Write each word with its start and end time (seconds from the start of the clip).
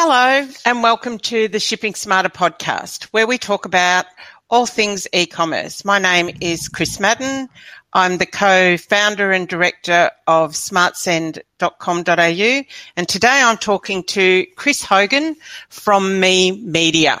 Hello, 0.00 0.46
and 0.64 0.80
welcome 0.80 1.18
to 1.18 1.48
the 1.48 1.58
Shipping 1.58 1.96
Smarter 1.96 2.28
podcast, 2.28 3.06
where 3.06 3.26
we 3.26 3.36
talk 3.36 3.64
about 3.64 4.06
all 4.48 4.64
things 4.64 5.08
e 5.12 5.26
commerce. 5.26 5.84
My 5.84 5.98
name 5.98 6.30
is 6.40 6.68
Chris 6.68 7.00
Madden. 7.00 7.48
I'm 7.92 8.18
the 8.18 8.26
co 8.26 8.76
founder 8.76 9.32
and 9.32 9.48
director 9.48 10.12
of 10.28 10.52
smartsend.com.au, 10.52 12.62
and 12.96 13.08
today 13.08 13.40
I'm 13.42 13.56
talking 13.56 14.04
to 14.04 14.46
Chris 14.54 14.84
Hogan 14.84 15.34
from 15.68 16.20
Me 16.20 16.52
Media. 16.52 17.20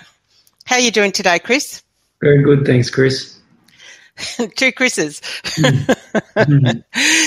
How 0.64 0.76
are 0.76 0.80
you 0.80 0.92
doing 0.92 1.10
today, 1.10 1.40
Chris? 1.40 1.82
Very 2.20 2.44
good, 2.44 2.64
thanks, 2.64 2.90
Chris. 2.90 3.40
Two 4.54 4.70
Chris's. 4.70 5.20
Mm-hmm. 5.56 6.78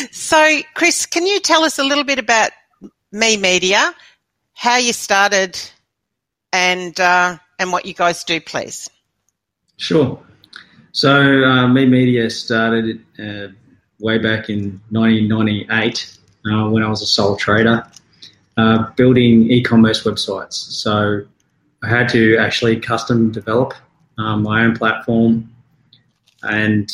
so, 0.11 0.61
Chris, 0.75 1.05
can 1.05 1.27
you 1.27 1.41
tell 1.41 1.65
us 1.65 1.77
a 1.77 1.83
little 1.83 2.05
bit 2.05 2.19
about 2.19 2.51
Me 3.11 3.35
Media 3.35 3.93
how 4.61 4.77
you 4.77 4.93
started 4.93 5.59
and 6.53 6.99
uh, 6.99 7.35
and 7.57 7.71
what 7.71 7.83
you 7.83 7.95
guys 7.95 8.23
do, 8.23 8.39
please. 8.39 8.87
Sure. 9.77 10.19
So, 10.91 11.43
uh, 11.43 11.67
Me 11.67 11.87
Media 11.87 12.29
started 12.29 13.03
uh, 13.17 13.47
way 13.99 14.19
back 14.19 14.51
in 14.51 14.79
1998 14.91 16.17
uh, 16.45 16.69
when 16.69 16.83
I 16.83 16.89
was 16.89 17.01
a 17.01 17.07
sole 17.07 17.35
trader 17.37 17.83
uh, 18.57 18.91
building 18.91 19.49
e 19.49 19.63
commerce 19.63 20.03
websites. 20.03 20.53
So, 20.53 21.25
I 21.81 21.89
had 21.89 22.07
to 22.09 22.37
actually 22.37 22.79
custom 22.79 23.31
develop 23.31 23.73
um, 24.19 24.43
my 24.43 24.63
own 24.63 24.75
platform 24.75 25.51
and 26.43 26.87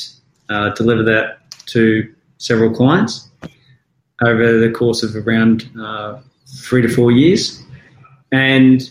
uh, 0.48 0.70
deliver 0.70 1.04
that 1.04 1.40
to 1.66 2.14
several 2.38 2.74
clients 2.74 3.30
over 4.22 4.58
the 4.58 4.72
course 4.72 5.04
of 5.04 5.18
around 5.28 5.70
three 6.56 6.82
to 6.82 6.90
four 6.90 7.12
years. 7.12 7.64
And, 8.32 8.90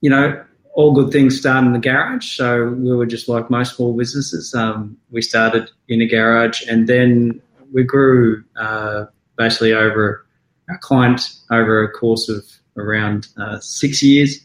you 0.00 0.10
know, 0.10 0.42
all 0.74 0.92
good 0.92 1.12
things 1.12 1.38
start 1.38 1.64
in 1.64 1.72
the 1.72 1.78
garage. 1.78 2.36
So 2.36 2.66
we 2.68 2.94
were 2.94 3.06
just 3.06 3.28
like 3.28 3.48
most 3.48 3.76
small 3.76 3.96
businesses. 3.96 4.54
Um, 4.54 4.96
we 5.10 5.22
started 5.22 5.70
in 5.88 6.02
a 6.02 6.06
garage 6.06 6.62
and 6.68 6.88
then 6.88 7.40
we 7.72 7.84
grew 7.84 8.42
uh, 8.56 9.06
basically 9.36 9.72
over 9.72 10.26
our 10.68 10.78
client 10.78 11.20
over 11.50 11.82
a 11.82 11.90
course 11.90 12.28
of 12.28 12.44
around 12.76 13.28
uh, 13.36 13.60
six 13.60 14.02
years. 14.02 14.40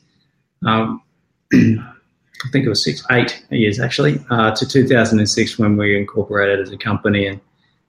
Um, 0.65 1.01
I 1.53 2.49
think 2.51 2.65
it 2.65 2.69
was 2.69 2.83
six, 2.83 3.03
eight 3.11 3.43
years 3.49 3.79
actually, 3.79 4.23
uh, 4.29 4.51
to 4.55 4.67
2006 4.67 5.57
when 5.57 5.77
we 5.77 5.97
incorporated 5.97 6.59
as 6.59 6.71
a 6.71 6.77
company 6.77 7.25
and, 7.25 7.41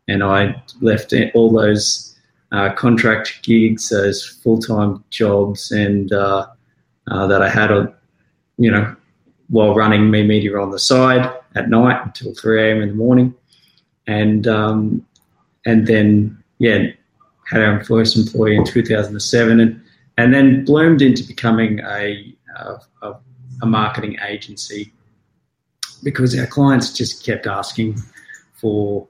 and 0.09 0.25
I 0.25 0.61
left 0.81 1.15
all 1.35 1.53
those 1.53 2.10
uh, 2.53 2.73
contract 2.73 3.41
gigs, 3.43 3.89
those 3.89 4.27
full 4.27 4.59
time 4.59 5.03
jobs, 5.11 5.71
and 5.71 6.13
uh, 6.13 6.47
uh, 7.11 7.27
that 7.27 7.43
I 7.43 7.49
had, 7.49 7.71
a, 7.71 7.93
you 8.59 8.71
know, 8.71 8.95
while 9.49 9.75
running 9.75 10.11
me 10.11 10.27
media 10.27 10.59
on 10.59 10.71
the 10.71 10.79
side 10.79 11.33
at 11.55 11.69
night 11.69 12.01
until 12.05 12.35
3 12.35 12.63
a.m. 12.63 12.83
in 12.83 12.89
the 12.91 12.95
morning, 12.95 13.35
and 14.07 14.47
um, 14.47 15.07
and 15.67 15.87
then 15.87 16.43
yeah, 16.59 16.87
had 17.49 17.63
our 17.63 17.85
first 17.85 18.17
employee 18.17 18.57
in 18.57 18.65
2007, 18.65 19.61
and 19.61 19.83
and 20.17 20.35
then 20.35 20.65
bloomed 20.65 21.03
into 21.03 21.25
becoming 21.25 21.81
a, 21.81 22.35
a, 23.03 23.15
a 23.63 23.67
marketing 23.67 24.19
agency 24.27 24.93
because 26.03 26.39
our 26.39 26.47
clients 26.47 26.93
just 26.93 27.25
kept 27.25 27.47
asking 27.47 27.99
for 28.55 29.07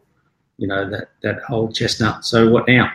you 0.58 0.66
know 0.66 0.88
that 0.88 1.08
that 1.22 1.42
whole 1.42 1.72
chestnut. 1.72 2.24
So 2.24 2.50
what 2.50 2.68
now? 2.68 2.92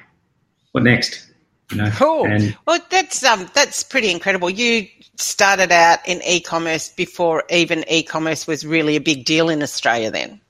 What 0.76 0.84
next? 0.84 1.32
You 1.72 1.78
know? 1.78 1.90
Cool. 1.92 2.26
And, 2.26 2.58
well, 2.68 2.80
that's 2.90 3.24
um, 3.24 3.50
that's 3.54 3.82
pretty 3.82 4.12
incredible. 4.12 4.50
You 4.50 4.86
started 5.16 5.72
out 5.72 6.06
in 6.06 6.22
e-commerce 6.28 6.90
before 6.90 7.46
even 7.50 7.86
e-commerce 7.88 8.46
was 8.46 8.66
really 8.66 8.98
a 8.98 9.00
big 9.00 9.24
deal 9.24 9.48
in 9.48 9.64
Australia. 9.64 10.12
Then. 10.12 10.42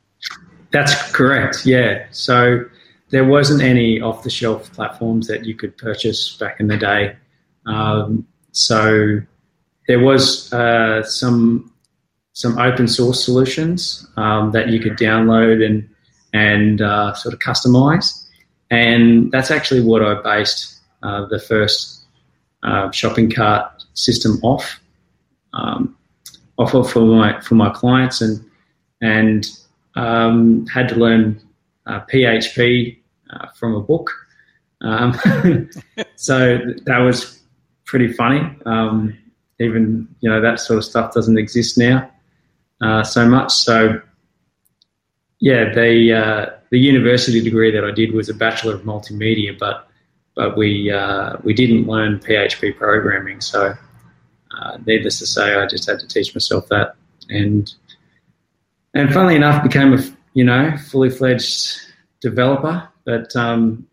That's 0.72 1.12
correct. 1.12 1.68
Yeah. 1.68 2.08
So 2.10 2.66
there 3.12 3.24
wasn't 3.24 3.62
any 3.62 4.02
off-the-shelf 4.02 4.74
platforms 4.74 5.28
that 5.28 5.46
you 5.46 5.54
could 5.54 5.78
purchase 5.78 6.36
back 6.38 6.60
in 6.60 6.70
the 6.70 6.78
day. 6.78 7.16
Um, 7.68 8.26
so 8.52 9.22
there 9.88 10.00
was 10.00 10.52
uh, 10.52 11.04
some 11.04 11.72
some 12.34 12.58
open 12.58 12.88
source 12.88 13.24
solutions 13.24 14.08
um, 14.18 14.54
that 14.54 14.70
you 14.70 14.80
could 14.80 14.98
download 14.98 15.64
and 15.64 15.88
and 16.34 16.82
uh, 16.82 17.14
sort 17.14 17.36
of 17.36 17.40
customize. 17.40 18.25
And 18.72 19.32
that's 19.32 19.52
actually 19.52 19.82
what 19.82 20.04
I 20.04 20.22
based 20.22 20.80
uh, 21.04 21.26
the 21.26 21.40
first 21.40 22.04
uh, 22.64 22.92
shopping 22.92 23.30
cart 23.30 23.72
system 23.94 24.40
off, 24.44 24.80
um, 25.54 25.96
off 26.58 26.74
of 26.74 26.90
for 26.92 27.02
my 27.02 27.40
for 27.42 27.56
my 27.56 27.70
clients, 27.70 28.22
and 28.22 28.44
and 29.02 29.48
um, 29.96 30.66
had 30.68 30.90
to 30.90 30.96
learn 30.96 31.40
uh, 31.86 32.02
PHP 32.12 32.98
uh, 33.30 33.48
from 33.56 33.76
a 33.76 33.82
book. 33.82 34.12
Um, 34.82 35.14
so 36.16 36.60
that 36.86 37.00
was 37.00 37.42
pretty 37.86 38.12
funny. 38.12 38.42
Um, 38.66 39.18
even 39.60 40.08
you 40.22 40.30
know 40.30 40.42
that 40.42 40.60
sort 40.60 40.78
of 40.78 40.86
stuff 40.86 41.14
doesn't 41.14 41.38
exist 41.38 41.78
now 41.78 42.10
uh, 42.82 43.04
so 43.04 43.28
much. 43.28 43.52
So 43.52 44.02
yeah, 45.40 45.74
the 45.74 46.14
uh, 46.14 46.50
the 46.76 46.82
university 46.82 47.40
degree 47.42 47.72
that 47.72 47.86
I 47.86 47.92
did 47.92 48.14
was 48.14 48.28
a 48.28 48.34
bachelor 48.34 48.76
of 48.76 48.82
multimedia, 48.82 49.58
but 49.58 49.88
but 50.36 50.58
we 50.58 50.92
uh, 50.92 51.38
we 51.42 51.54
didn't 51.54 51.88
learn 51.88 52.20
PHP 52.20 52.76
programming. 52.76 53.40
So, 53.40 53.74
uh, 54.52 54.78
needless 54.86 55.20
to 55.20 55.26
say, 55.26 55.56
I 55.56 55.68
just 55.68 55.90
had 55.90 56.02
to 56.02 56.08
teach 56.08 56.36
myself 56.36 56.68
that, 56.68 56.98
and 57.30 57.74
and 58.94 59.14
funnily 59.14 59.38
enough, 59.38 59.64
became 59.64 59.94
a 59.94 60.04
you 60.34 60.44
know 60.44 60.76
fully 60.90 61.10
fledged 61.10 61.78
developer. 62.20 62.86
But 63.06 63.34
um, 63.38 63.88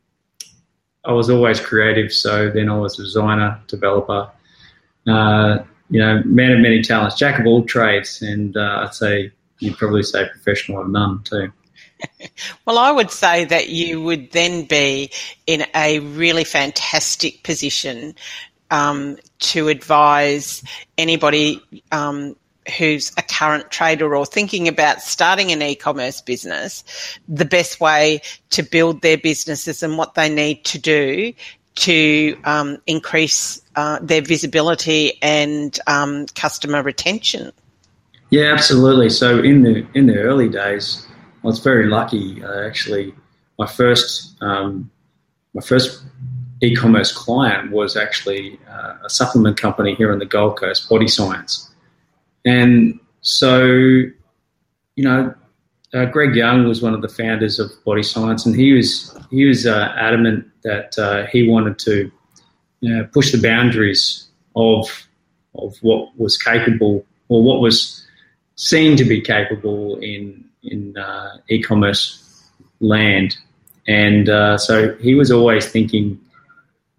I 1.04 1.12
was 1.12 1.30
always 1.30 1.60
creative, 1.60 2.12
so 2.12 2.50
then 2.50 2.68
I 2.68 2.76
was 2.76 2.98
a 2.98 3.04
designer, 3.04 3.60
developer. 3.68 4.28
Uh, 5.06 5.58
you 5.88 6.00
know, 6.00 6.20
man 6.24 6.50
of 6.50 6.58
many 6.58 6.82
talents, 6.82 7.14
jack 7.14 7.38
of 7.38 7.46
all 7.46 7.62
trades, 7.62 8.22
and 8.22 8.56
uh, 8.56 8.82
I'd 8.82 8.94
say 8.94 9.30
you'd 9.60 9.78
probably 9.78 10.02
say 10.02 10.28
professional 10.28 10.80
of 10.80 10.88
none 10.88 11.22
too. 11.22 11.52
Well, 12.66 12.78
I 12.78 12.90
would 12.90 13.10
say 13.10 13.44
that 13.44 13.68
you 13.68 14.02
would 14.02 14.32
then 14.32 14.64
be 14.64 15.10
in 15.46 15.64
a 15.74 16.00
really 16.00 16.44
fantastic 16.44 17.42
position 17.42 18.14
um, 18.70 19.16
to 19.38 19.68
advise 19.68 20.62
anybody 20.98 21.62
um, 21.92 22.36
who's 22.78 23.12
a 23.18 23.22
current 23.22 23.70
trader 23.70 24.14
or 24.16 24.24
thinking 24.24 24.68
about 24.68 25.02
starting 25.02 25.52
an 25.52 25.62
e-commerce 25.62 26.20
business, 26.20 26.84
the 27.28 27.44
best 27.44 27.80
way 27.80 28.20
to 28.50 28.62
build 28.62 29.02
their 29.02 29.18
businesses 29.18 29.82
and 29.82 29.98
what 29.98 30.14
they 30.14 30.28
need 30.28 30.64
to 30.64 30.78
do 30.78 31.32
to 31.74 32.36
um, 32.44 32.78
increase 32.86 33.60
uh, 33.76 33.98
their 34.02 34.20
visibility 34.20 35.18
and 35.22 35.78
um, 35.86 36.26
customer 36.34 36.82
retention. 36.82 37.50
Yeah, 38.30 38.52
absolutely. 38.52 39.10
So 39.10 39.40
in 39.40 39.62
the 39.62 39.86
in 39.94 40.06
the 40.06 40.18
early 40.18 40.48
days, 40.48 41.06
I 41.42 41.46
was 41.46 41.58
very 41.58 41.86
lucky. 41.86 42.42
Actually, 42.42 43.14
my 43.58 43.66
first 43.66 44.36
um, 44.42 44.90
my 45.54 45.62
first 45.62 46.02
e-commerce 46.62 47.12
client 47.12 47.72
was 47.72 47.96
actually 47.96 48.58
uh, 48.70 48.94
a 49.04 49.10
supplement 49.10 49.60
company 49.60 49.94
here 49.94 50.12
on 50.12 50.18
the 50.18 50.26
Gold 50.26 50.58
Coast, 50.58 50.88
Body 50.88 51.08
Science, 51.08 51.70
and 52.44 52.98
so 53.20 53.64
you 54.96 55.04
know, 55.04 55.34
uh, 55.94 56.04
Greg 56.06 56.34
Young 56.34 56.68
was 56.68 56.82
one 56.82 56.94
of 56.94 57.02
the 57.02 57.08
founders 57.08 57.58
of 57.58 57.70
Body 57.84 58.02
Science, 58.02 58.46
and 58.46 58.54
he 58.54 58.72
was 58.72 59.16
he 59.30 59.44
was 59.44 59.66
uh, 59.66 59.94
adamant 59.96 60.46
that 60.62 60.98
uh, 60.98 61.26
he 61.26 61.48
wanted 61.48 61.78
to 61.80 62.10
you 62.80 62.96
know, 62.96 63.04
push 63.12 63.32
the 63.32 63.40
boundaries 63.40 64.26
of 64.56 65.06
of 65.54 65.76
what 65.82 66.16
was 66.18 66.36
capable 66.36 67.04
or 67.28 67.42
what 67.42 67.60
was 67.60 68.06
seen 68.56 68.96
to 68.96 69.04
be 69.04 69.20
capable 69.20 69.96
in 69.98 70.44
in 70.62 70.96
uh, 70.96 71.38
e-commerce 71.48 72.44
land, 72.80 73.36
and 73.86 74.28
uh, 74.28 74.56
so 74.58 74.94
he 74.96 75.14
was 75.14 75.30
always 75.30 75.70
thinking 75.70 76.20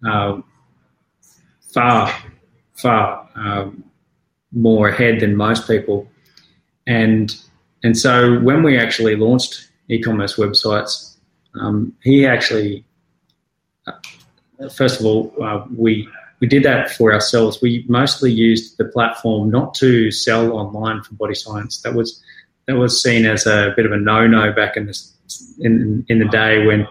uh, 0.06 0.40
far, 1.72 2.12
far 2.74 3.28
um, 3.34 3.84
more 4.52 4.88
ahead 4.88 5.20
than 5.20 5.36
most 5.36 5.66
people, 5.66 6.08
and 6.86 7.36
and 7.82 7.98
so 7.98 8.38
when 8.40 8.62
we 8.62 8.78
actually 8.78 9.16
launched 9.16 9.70
e-commerce 9.88 10.36
websites, 10.36 11.16
um, 11.60 11.92
he 12.02 12.26
actually 12.26 12.84
uh, 13.86 14.68
first 14.68 15.00
of 15.00 15.06
all 15.06 15.32
uh, 15.42 15.64
we 15.76 16.08
we 16.40 16.46
did 16.46 16.62
that 16.64 16.90
for 16.90 17.12
ourselves. 17.12 17.60
We 17.62 17.84
mostly 17.88 18.30
used 18.30 18.76
the 18.76 18.84
platform 18.84 19.50
not 19.50 19.74
to 19.76 20.10
sell 20.10 20.52
online 20.52 21.02
for 21.02 21.14
body 21.14 21.34
science. 21.34 21.80
That 21.82 21.94
was 21.94 22.22
that 22.66 22.76
was 22.76 23.02
seen 23.02 23.26
as 23.26 23.46
a 23.46 23.72
bit 23.76 23.86
of 23.86 23.92
a 23.92 23.96
no-no 23.96 24.52
back 24.52 24.76
in 24.76 24.86
the 24.86 24.98
in 25.60 26.04
in 26.08 26.18
the 26.18 26.26
day 26.26 26.66
when 26.66 26.86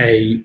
a 0.00 0.44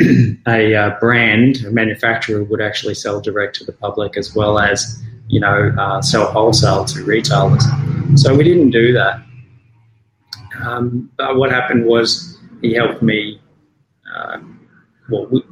a 0.48 0.74
uh, 0.74 0.98
brand, 0.98 1.64
a 1.64 1.70
manufacturer 1.70 2.42
would 2.44 2.60
actually 2.60 2.94
sell 2.94 3.20
direct 3.20 3.56
to 3.56 3.64
the 3.64 3.72
public 3.72 4.16
as 4.16 4.34
well 4.34 4.58
as, 4.58 5.00
you 5.28 5.38
know, 5.38 5.72
uh, 5.78 6.02
sell 6.02 6.30
wholesale 6.32 6.84
to 6.84 7.04
retailers. 7.04 7.64
So 8.16 8.34
we 8.34 8.42
didn't 8.42 8.70
do 8.70 8.92
that. 8.92 9.22
Um, 10.64 11.10
but 11.16 11.36
what 11.36 11.50
happened 11.50 11.86
was 11.86 12.38
he 12.60 12.74
helped 12.74 13.02
me. 13.02 13.40
Uh, 14.14 14.38
well, 15.08 15.26
we, 15.26 15.42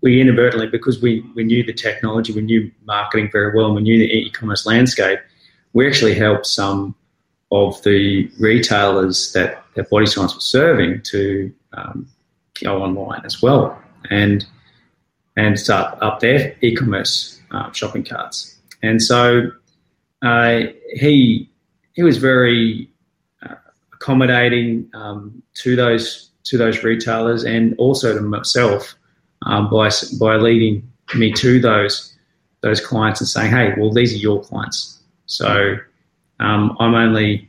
we 0.00 0.20
inadvertently, 0.20 0.68
because 0.68 1.02
we, 1.02 1.24
we 1.34 1.44
knew 1.44 1.62
the 1.62 1.72
technology, 1.72 2.32
we 2.32 2.42
knew 2.42 2.70
marketing 2.84 3.28
very 3.32 3.54
well, 3.54 3.66
and 3.66 3.74
we 3.74 3.82
knew 3.82 3.98
the 3.98 4.10
e-commerce 4.10 4.64
landscape, 4.64 5.18
we 5.72 5.86
actually 5.86 6.14
helped 6.14 6.46
some 6.46 6.94
of 7.50 7.82
the 7.82 8.30
retailers 8.38 9.32
that, 9.32 9.64
that 9.74 9.88
Body 9.90 10.06
Science 10.06 10.34
was 10.34 10.44
serving 10.44 11.02
to 11.02 11.52
um, 11.72 12.06
go 12.62 12.82
online 12.82 13.22
as 13.24 13.40
well 13.42 13.80
and 14.10 14.44
and 15.36 15.58
start 15.58 15.96
up 16.02 16.18
their 16.18 16.56
e-commerce 16.62 17.40
uh, 17.52 17.70
shopping 17.72 18.04
carts. 18.04 18.56
And 18.82 19.00
so 19.00 19.50
uh, 20.22 20.62
he 20.94 21.48
he 21.92 22.02
was 22.02 22.18
very 22.18 22.90
uh, 23.42 23.54
accommodating 23.92 24.90
um, 24.94 25.42
to 25.54 25.76
those 25.76 26.30
to 26.44 26.58
those 26.58 26.82
retailers 26.82 27.44
and 27.44 27.74
also 27.78 28.14
to 28.14 28.20
myself 28.20 28.94
um, 29.42 29.70
by 29.70 29.90
by 30.18 30.36
leading 30.36 30.90
me 31.14 31.32
to 31.32 31.60
those 31.60 32.14
those 32.60 32.84
clients 32.84 33.20
and 33.20 33.28
saying, 33.28 33.50
hey, 33.50 33.74
well, 33.78 33.92
these 33.92 34.12
are 34.14 34.18
your 34.18 34.42
clients. 34.42 35.00
So 35.26 35.76
um, 36.40 36.76
I'm 36.78 36.94
only, 36.94 37.48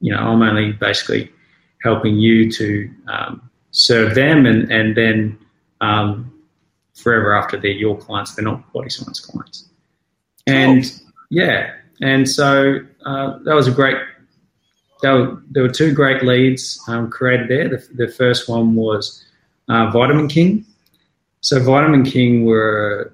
you 0.00 0.12
know, 0.12 0.18
I'm 0.18 0.42
only 0.42 0.72
basically 0.72 1.30
helping 1.82 2.18
you 2.18 2.50
to 2.52 2.90
um, 3.08 3.50
serve 3.70 4.14
them, 4.14 4.46
and 4.46 4.70
and 4.70 4.96
then 4.96 5.38
um, 5.80 6.32
forever 6.94 7.34
after 7.34 7.56
they're 7.56 7.72
your 7.72 7.98
clients, 7.98 8.34
they're 8.34 8.44
not 8.44 8.72
body 8.72 8.90
science 8.90 9.20
clients. 9.20 9.68
And 10.46 10.82
cool. 10.82 11.12
yeah, 11.30 11.74
and 12.00 12.28
so 12.28 12.80
uh, 13.04 13.38
that 13.44 13.54
was 13.54 13.68
a 13.68 13.72
great. 13.72 13.96
There 15.02 15.16
were, 15.16 15.42
there 15.50 15.62
were 15.64 15.68
two 15.68 15.92
great 15.92 16.22
leads 16.22 16.80
um, 16.86 17.10
created 17.10 17.48
there. 17.48 17.68
The, 17.68 18.06
the, 18.06 18.12
first 18.12 18.48
one 18.48 18.76
was 18.76 19.24
uh, 19.68 19.90
Vitamin 19.90 20.28
King. 20.28 20.64
So 21.40 21.60
Vitamin 21.60 22.04
King 22.04 22.44
were 22.44 23.12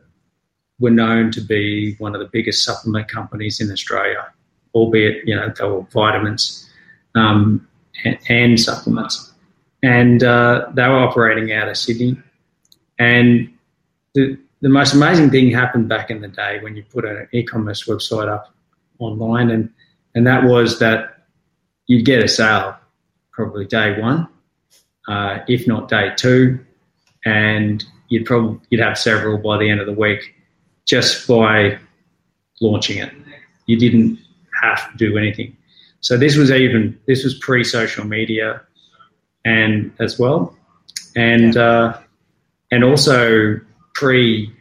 were 0.79 0.91
known 0.91 1.31
to 1.33 1.41
be 1.41 1.95
one 1.95 2.15
of 2.15 2.21
the 2.21 2.29
biggest 2.31 2.63
supplement 2.65 3.09
companies 3.09 3.61
in 3.61 3.73
Australia, 3.73 4.27
albeit 4.75 5.27
you 5.27 5.35
know 5.35 5.53
they 5.59 5.65
were 5.65 5.83
vitamins 5.93 6.69
um, 7.15 7.67
and, 8.29 8.61
supplements, 8.61 9.33
and 9.83 10.23
uh, 10.23 10.67
they 10.75 10.87
were 10.89 10.99
operating 10.99 11.53
out 11.53 11.69
of 11.69 11.77
Sydney. 11.77 12.21
And 12.99 13.53
the 14.15 14.39
the 14.61 14.69
most 14.69 14.95
amazing 14.95 15.31
thing 15.31 15.51
happened 15.51 15.89
back 15.89 16.11
in 16.11 16.21
the 16.21 16.29
day 16.29 16.59
when 16.63 16.75
you 16.75 16.83
put 16.83 17.05
an 17.05 17.29
e-commerce 17.33 17.87
website 17.87 18.29
up 18.29 18.53
online, 18.99 19.51
and 19.51 19.71
and 20.15 20.27
that 20.27 20.45
was 20.45 20.79
that 20.81 21.25
you'd 21.87 22.05
get 22.05 22.23
a 22.23 22.29
sale 22.29 22.77
probably 23.33 23.65
day 23.65 24.01
one, 24.01 24.29
uh, 25.07 25.39
if 25.47 25.67
not 25.67 25.89
day 25.89 26.13
two, 26.17 26.59
and 27.25 27.85
you'd 28.09 28.27
probably 28.27 28.59
you'd 28.71 28.81
have 28.81 28.99
several 28.99 29.39
by 29.39 29.59
the 29.59 29.69
end 29.71 29.81
of 29.81 29.87
the 29.87 29.93
week 29.93 30.35
just 30.87 31.29
by 31.29 31.79
launching 32.61 32.99
it. 32.99 33.13
You 33.67 33.79
didn't 33.79 34.19
have 34.63 34.91
to 34.91 34.97
do 34.97 35.19
anything. 35.19 35.57
So 36.01 36.17
this 36.17 36.37
was 36.37 36.51
even 36.51 36.99
this 37.07 37.25
was 37.25 37.35
pre 37.35 37.65
social 37.65 38.05
media, 38.05 38.61
and 39.45 39.93
as 39.99 40.19
well, 40.19 40.57
and 41.17 41.55
yeah. 41.55 41.63
uh, 41.63 42.01
and 42.71 42.85
also 42.85 43.61
pre 43.95 44.53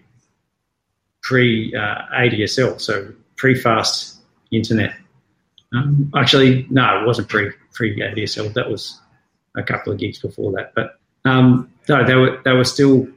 pre 1.22 1.76
uh, 1.76 2.02
ADSL, 2.14 2.82
so 2.82 3.12
pre 3.36 3.54
fast 3.54 4.18
internet. 4.52 4.96
Um, 5.74 6.12
actually, 6.16 6.66
no, 6.70 7.02
it 7.02 7.06
wasn't 7.06 7.30
pre 7.30 7.52
pre 7.74 8.00
ADSL. 8.00 8.54
That 8.54 8.70
was 8.70 9.00
a 9.56 9.64
couple 9.64 9.94
of 9.94 10.00
gigs 10.00 10.20
before 10.20 10.52
that. 10.54 10.74
But 10.74 11.00
um, 11.26 11.72
no, 11.88 12.06
they 12.06 12.16
were 12.16 12.42
they 12.44 12.54
were 12.54 12.64
still 12.64 13.08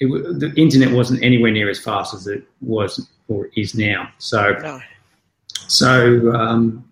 it, 0.00 0.08
the 0.38 0.52
internet 0.56 0.92
wasn't 0.92 1.22
anywhere 1.22 1.50
near 1.50 1.68
as 1.68 1.78
fast 1.78 2.14
as 2.14 2.26
it 2.26 2.44
was 2.60 3.08
or 3.28 3.48
is 3.56 3.74
now. 3.74 4.10
So, 4.18 4.52
no. 4.62 4.80
So 5.66 6.32
um, 6.34 6.88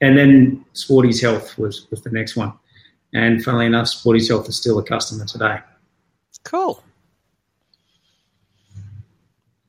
and 0.00 0.16
then 0.16 0.64
Sporty's 0.72 1.20
Health 1.20 1.58
was, 1.58 1.86
was 1.90 2.02
the 2.02 2.10
next 2.10 2.36
one. 2.36 2.52
And 3.12 3.42
funnily 3.44 3.66
enough, 3.66 3.88
Sporty's 3.88 4.28
Health 4.28 4.48
is 4.48 4.56
still 4.56 4.78
a 4.78 4.82
customer 4.82 5.26
today. 5.26 5.58
Cool. 6.44 6.82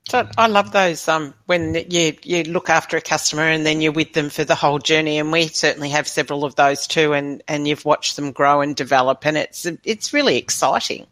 So 0.08 0.28
I 0.38 0.48
love 0.48 0.72
those 0.74 1.08
um, 1.08 1.34
when 1.46 1.74
you 1.90 2.14
you 2.24 2.44
look 2.44 2.70
after 2.70 2.98
a 2.98 3.02
customer 3.02 3.44
and 3.44 3.66
then 3.66 3.80
you're 3.80 3.94
with 3.94 4.12
them 4.12 4.30
for 4.30 4.44
the 4.44 4.56
whole 4.56 4.78
journey, 4.78 5.20
and 5.20 5.32
we 5.32 5.48
certainly 5.48 5.90
have 5.90 6.06
several 6.06 6.44
of 6.44 6.56
those 6.56 6.86
too, 6.86 7.14
and, 7.14 7.42
and 7.48 7.66
you've 7.66 7.86
watched 7.86 8.18
them 8.18 8.34
grow 8.34 8.60
and 8.60 8.76
develop, 8.76 9.26
and 9.26 9.38
it's 9.38 9.66
it's 9.86 10.14
really 10.14 10.38
exciting. 10.38 11.08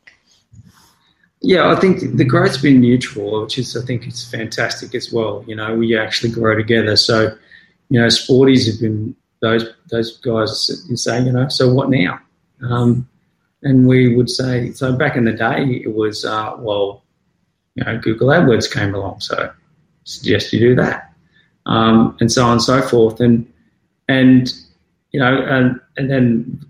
Yeah, 1.41 1.71
I 1.71 1.75
think 1.79 2.17
the 2.17 2.25
growth's 2.25 2.57
been 2.57 2.81
mutual, 2.81 3.43
which 3.43 3.57
is 3.57 3.75
I 3.77 3.85
think 3.85 4.05
it's 4.05 4.29
fantastic 4.29 4.93
as 4.93 5.11
well. 5.11 5.43
You 5.47 5.55
know, 5.55 5.73
we 5.73 5.97
actually 5.97 6.31
grow 6.31 6.55
together. 6.55 6.97
So, 6.97 7.35
you 7.89 7.99
know, 7.99 8.07
sporties 8.07 8.69
have 8.69 8.81
been 8.81 9.15
those 9.41 9.65
those 9.89 10.17
guys 10.17 10.69
saying, 10.95 11.27
you 11.27 11.31
know, 11.31 11.47
so 11.47 11.73
what 11.73 11.89
now? 11.89 12.19
Um, 12.61 13.07
and 13.63 13.87
we 13.87 14.15
would 14.15 14.29
say, 14.29 14.71
so 14.71 14.95
back 14.95 15.15
in 15.15 15.25
the 15.25 15.33
day, 15.33 15.81
it 15.83 15.93
was 15.93 16.25
uh, 16.25 16.55
well, 16.59 17.03
you 17.75 17.83
know, 17.83 17.97
Google 17.97 18.29
AdWords 18.29 18.71
came 18.71 18.93
along, 18.93 19.21
so 19.21 19.51
suggest 20.03 20.51
you 20.51 20.59
do 20.59 20.75
that, 20.75 21.13
um, 21.65 22.17
and 22.19 22.29
so 22.29 22.43
on 22.43 22.53
and 22.53 22.61
so 22.61 22.81
forth, 22.81 23.21
and 23.21 23.49
and 24.09 24.53
you 25.11 25.19
know, 25.19 25.37
and 25.41 25.79
and 25.95 26.09
then 26.09 26.65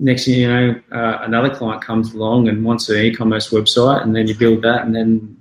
next 0.00 0.24
thing 0.24 0.40
you 0.40 0.48
know, 0.48 0.80
uh, 0.90 1.18
another 1.22 1.54
client 1.54 1.84
comes 1.84 2.12
along 2.14 2.48
and 2.48 2.64
wants 2.64 2.88
an 2.88 2.96
e-commerce 2.96 3.50
website, 3.50 4.02
and 4.02 4.16
then 4.16 4.26
you 4.26 4.34
build 4.34 4.62
that, 4.62 4.84
and 4.84 4.96
then 4.96 5.36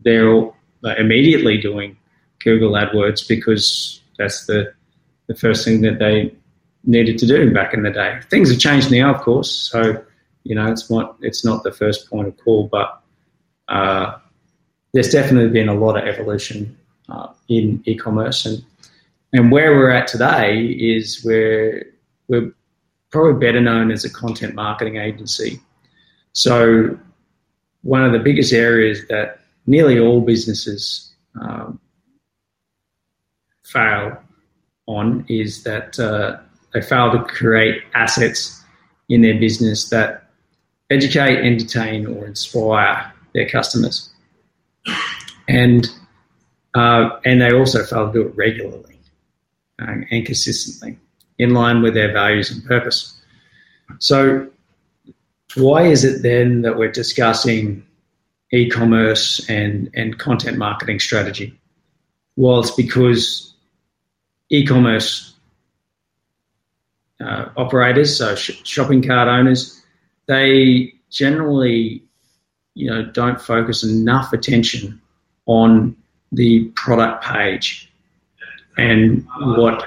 they're 0.00 0.30
all 0.30 0.56
immediately 0.98 1.58
doing 1.58 1.96
Google 2.38 2.72
AdWords 2.72 3.26
because 3.28 4.00
that's 4.16 4.46
the 4.46 4.72
the 5.26 5.34
first 5.34 5.64
thing 5.64 5.80
that 5.80 5.98
they 5.98 6.32
needed 6.84 7.18
to 7.18 7.26
do 7.26 7.52
back 7.52 7.74
in 7.74 7.82
the 7.82 7.90
day. 7.90 8.20
Things 8.30 8.48
have 8.48 8.60
changed 8.60 8.92
now, 8.92 9.12
of 9.12 9.20
course, 9.20 9.50
so 9.50 10.02
you 10.44 10.54
know 10.54 10.66
it's 10.66 10.88
not 10.88 11.16
it's 11.20 11.44
not 11.44 11.64
the 11.64 11.72
first 11.72 12.08
point 12.08 12.28
of 12.28 12.36
call, 12.38 12.68
but 12.68 13.02
uh, 13.68 14.16
there's 14.94 15.10
definitely 15.10 15.50
been 15.50 15.68
a 15.68 15.74
lot 15.74 15.96
of 15.96 16.04
evolution 16.04 16.78
uh, 17.08 17.28
in 17.48 17.82
e-commerce, 17.84 18.46
and 18.46 18.64
and 19.32 19.50
where 19.50 19.72
we're 19.72 19.90
at 19.90 20.06
today 20.06 20.64
is 20.66 21.24
where 21.24 21.84
we're 22.28 22.52
probably 23.10 23.38
better 23.46 23.60
known 23.60 23.90
as 23.90 24.04
a 24.04 24.10
content 24.10 24.54
marketing 24.54 24.96
agency. 24.96 25.60
So, 26.32 26.98
one 27.82 28.04
of 28.04 28.12
the 28.12 28.18
biggest 28.18 28.52
areas 28.52 29.06
that 29.08 29.40
nearly 29.66 29.98
all 29.98 30.20
businesses 30.20 31.14
um, 31.40 31.80
fail 33.64 34.18
on 34.86 35.24
is 35.28 35.62
that 35.64 35.98
uh, 35.98 36.38
they 36.72 36.80
fail 36.80 37.12
to 37.12 37.22
create 37.24 37.82
assets 37.94 38.62
in 39.08 39.22
their 39.22 39.38
business 39.38 39.88
that 39.90 40.28
educate, 40.90 41.38
entertain, 41.38 42.06
or 42.06 42.26
inspire 42.26 43.12
their 43.34 43.48
customers. 43.48 44.10
And 45.48 45.88
uh, 46.74 47.18
and 47.24 47.40
they 47.40 47.52
also 47.52 47.84
fail 47.84 48.08
to 48.08 48.12
do 48.12 48.28
it 48.28 48.36
regularly 48.36 48.98
uh, 49.80 49.94
and 50.10 50.26
consistently 50.26 50.98
in 51.38 51.50
line 51.50 51.82
with 51.82 51.94
their 51.94 52.12
values 52.12 52.50
and 52.50 52.64
purpose. 52.64 53.14
So, 53.98 54.48
why 55.54 55.86
is 55.86 56.04
it 56.04 56.22
then 56.22 56.62
that 56.62 56.76
we're 56.76 56.90
discussing 56.90 57.84
e 58.52 58.68
commerce 58.68 59.48
and, 59.48 59.90
and 59.94 60.18
content 60.18 60.58
marketing 60.58 61.00
strategy? 61.00 61.58
Well, 62.36 62.60
it's 62.60 62.70
because 62.70 63.54
e 64.50 64.64
commerce 64.66 65.34
uh, 67.20 67.46
operators, 67.56 68.16
so 68.16 68.34
sh- 68.34 68.60
shopping 68.64 69.02
cart 69.02 69.28
owners, 69.28 69.82
they 70.26 70.92
generally 71.10 72.02
you 72.74 72.90
know 72.90 73.04
don't 73.06 73.40
focus 73.40 73.82
enough 73.82 74.32
attention 74.32 75.00
on 75.46 75.96
the 76.32 76.64
product 76.74 77.24
page 77.24 77.90
and 78.76 79.26
what 79.38 79.86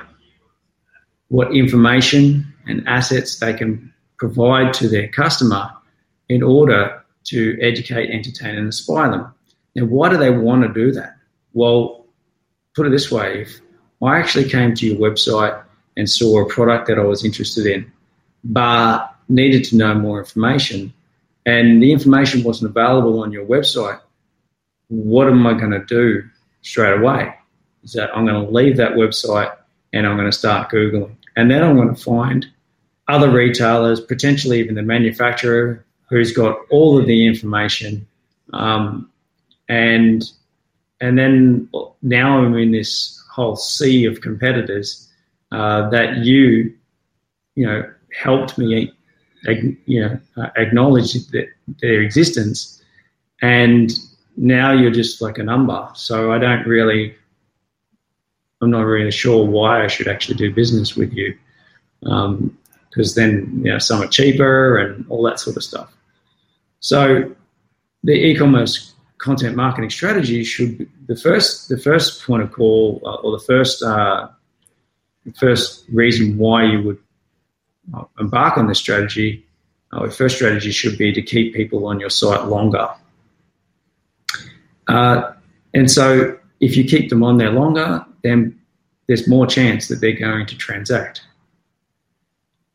what 1.29 1.55
information 1.55 2.53
and 2.67 2.87
assets 2.87 3.39
they 3.39 3.53
can 3.53 3.93
provide 4.17 4.73
to 4.73 4.87
their 4.87 5.07
customer 5.07 5.71
in 6.27 6.43
order 6.43 7.01
to 7.25 7.57
educate, 7.61 8.09
entertain, 8.11 8.55
and 8.55 8.65
inspire 8.65 9.11
them. 9.11 9.33
Now, 9.75 9.85
why 9.85 10.09
do 10.09 10.17
they 10.17 10.31
want 10.31 10.63
to 10.63 10.73
do 10.73 10.91
that? 10.93 11.15
Well, 11.53 12.05
put 12.75 12.85
it 12.85 12.89
this 12.89 13.11
way 13.11 13.41
if 13.41 13.59
I 14.01 14.17
actually 14.19 14.49
came 14.49 14.73
to 14.75 14.87
your 14.87 14.97
website 14.97 15.61
and 15.97 16.09
saw 16.09 16.41
a 16.41 16.49
product 16.49 16.87
that 16.87 16.99
I 16.99 17.03
was 17.03 17.25
interested 17.25 17.65
in, 17.65 17.91
but 18.43 19.15
needed 19.27 19.63
to 19.65 19.77
know 19.77 19.93
more 19.93 20.19
information, 20.19 20.93
and 21.45 21.81
the 21.81 21.91
information 21.91 22.43
wasn't 22.43 22.71
available 22.71 23.21
on 23.21 23.31
your 23.31 23.45
website, 23.45 23.99
what 24.87 25.27
am 25.27 25.45
I 25.45 25.53
going 25.53 25.71
to 25.71 25.85
do 25.85 26.27
straight 26.61 26.99
away? 26.99 27.33
Is 27.83 27.93
that 27.93 28.15
I'm 28.15 28.25
going 28.25 28.45
to 28.45 28.51
leave 28.51 28.77
that 28.77 28.93
website 28.93 29.55
and 29.93 30.05
I'm 30.05 30.17
going 30.17 30.29
to 30.29 30.37
start 30.37 30.71
Googling. 30.71 31.15
And 31.39 31.49
then 31.49 31.63
I'm 31.63 31.77
going 31.77 31.95
to 31.95 32.01
find 32.01 32.45
other 33.07 33.31
retailers, 33.31 34.01
potentially 34.01 34.59
even 34.59 34.75
the 34.75 34.81
manufacturer 34.81 35.85
who's 36.09 36.33
got 36.33 36.59
all 36.69 36.99
of 36.99 37.05
the 37.05 37.25
information. 37.25 38.05
Um, 38.51 39.09
and 39.69 40.29
and 40.99 41.17
then 41.17 41.69
now 42.01 42.39
I'm 42.39 42.57
in 42.57 42.71
this 42.73 43.23
whole 43.31 43.55
sea 43.55 44.03
of 44.03 44.19
competitors 44.19 45.07
uh, 45.53 45.89
that 45.91 46.17
you, 46.17 46.73
you 47.55 47.65
know, 47.65 47.89
helped 48.21 48.57
me, 48.57 48.91
you 49.85 50.01
know, 50.01 50.19
uh, 50.35 50.49
acknowledge 50.57 51.13
that 51.13 51.47
their 51.79 52.01
existence, 52.01 52.83
and 53.41 53.93
now 54.35 54.73
you're 54.73 54.91
just 54.91 55.21
like 55.21 55.37
a 55.37 55.43
number. 55.43 55.87
So 55.93 56.33
I 56.33 56.37
don't 56.37 56.67
really, 56.67 57.15
I'm 58.61 58.71
not 58.71 58.81
really 58.81 59.11
sure 59.11 59.45
why 59.45 59.83
I 59.83 59.87
should 59.87 60.07
actually 60.07 60.35
do 60.35 60.53
business 60.53 60.95
with 60.95 61.13
you, 61.13 61.37
because 62.01 62.27
um, 62.27 63.15
then 63.15 63.61
you 63.63 63.71
know 63.71 63.79
some 63.79 64.01
are 64.01 64.07
cheaper 64.07 64.77
and 64.77 65.05
all 65.09 65.23
that 65.23 65.39
sort 65.39 65.57
of 65.57 65.63
stuff. 65.63 65.91
So 66.79 67.33
the 68.03 68.13
e-commerce 68.13 68.93
content 69.17 69.55
marketing 69.55 69.89
strategy 69.89 70.43
should 70.43 70.77
be 70.77 70.87
the 71.07 71.15
first 71.15 71.69
the 71.69 71.77
first 71.77 72.25
point 72.25 72.43
of 72.43 72.51
call 72.51 73.01
uh, 73.05 73.15
or 73.15 73.37
the 73.37 73.43
first 73.43 73.83
uh, 73.83 74.27
the 75.25 75.33
first 75.33 75.85
reason 75.91 76.37
why 76.37 76.63
you 76.63 76.81
would 76.83 76.97
uh, 77.93 78.03
embark 78.19 78.57
on 78.57 78.67
this 78.67 78.79
strategy. 78.79 79.45
Uh, 79.91 80.05
the 80.05 80.11
first 80.11 80.35
strategy 80.35 80.71
should 80.71 80.97
be 80.97 81.11
to 81.11 81.21
keep 81.21 81.53
people 81.53 81.87
on 81.87 81.99
your 81.99 82.09
site 82.09 82.45
longer. 82.45 82.87
Uh, 84.87 85.33
and 85.73 85.89
so, 85.89 86.37
if 86.59 86.77
you 86.77 86.83
keep 86.83 87.09
them 87.09 87.23
on 87.23 87.37
there 87.37 87.51
longer, 87.51 88.05
then 88.23 88.59
there's 89.07 89.27
more 89.27 89.47
chance 89.47 89.87
that 89.87 90.01
they're 90.01 90.19
going 90.19 90.45
to 90.47 90.57
transact. 90.57 91.23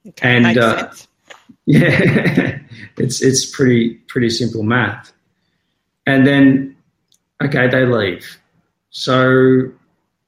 Okay, 0.06 0.36
and 0.36 0.58
uh, 0.58 0.90
yeah, 1.66 2.58
it's 2.98 3.22
it's 3.22 3.44
pretty 3.46 3.94
pretty 4.08 4.30
simple 4.30 4.62
math. 4.62 5.12
And 6.06 6.26
then, 6.26 6.76
okay, 7.42 7.68
they 7.68 7.86
leave. 7.86 8.38
So, 8.90 9.70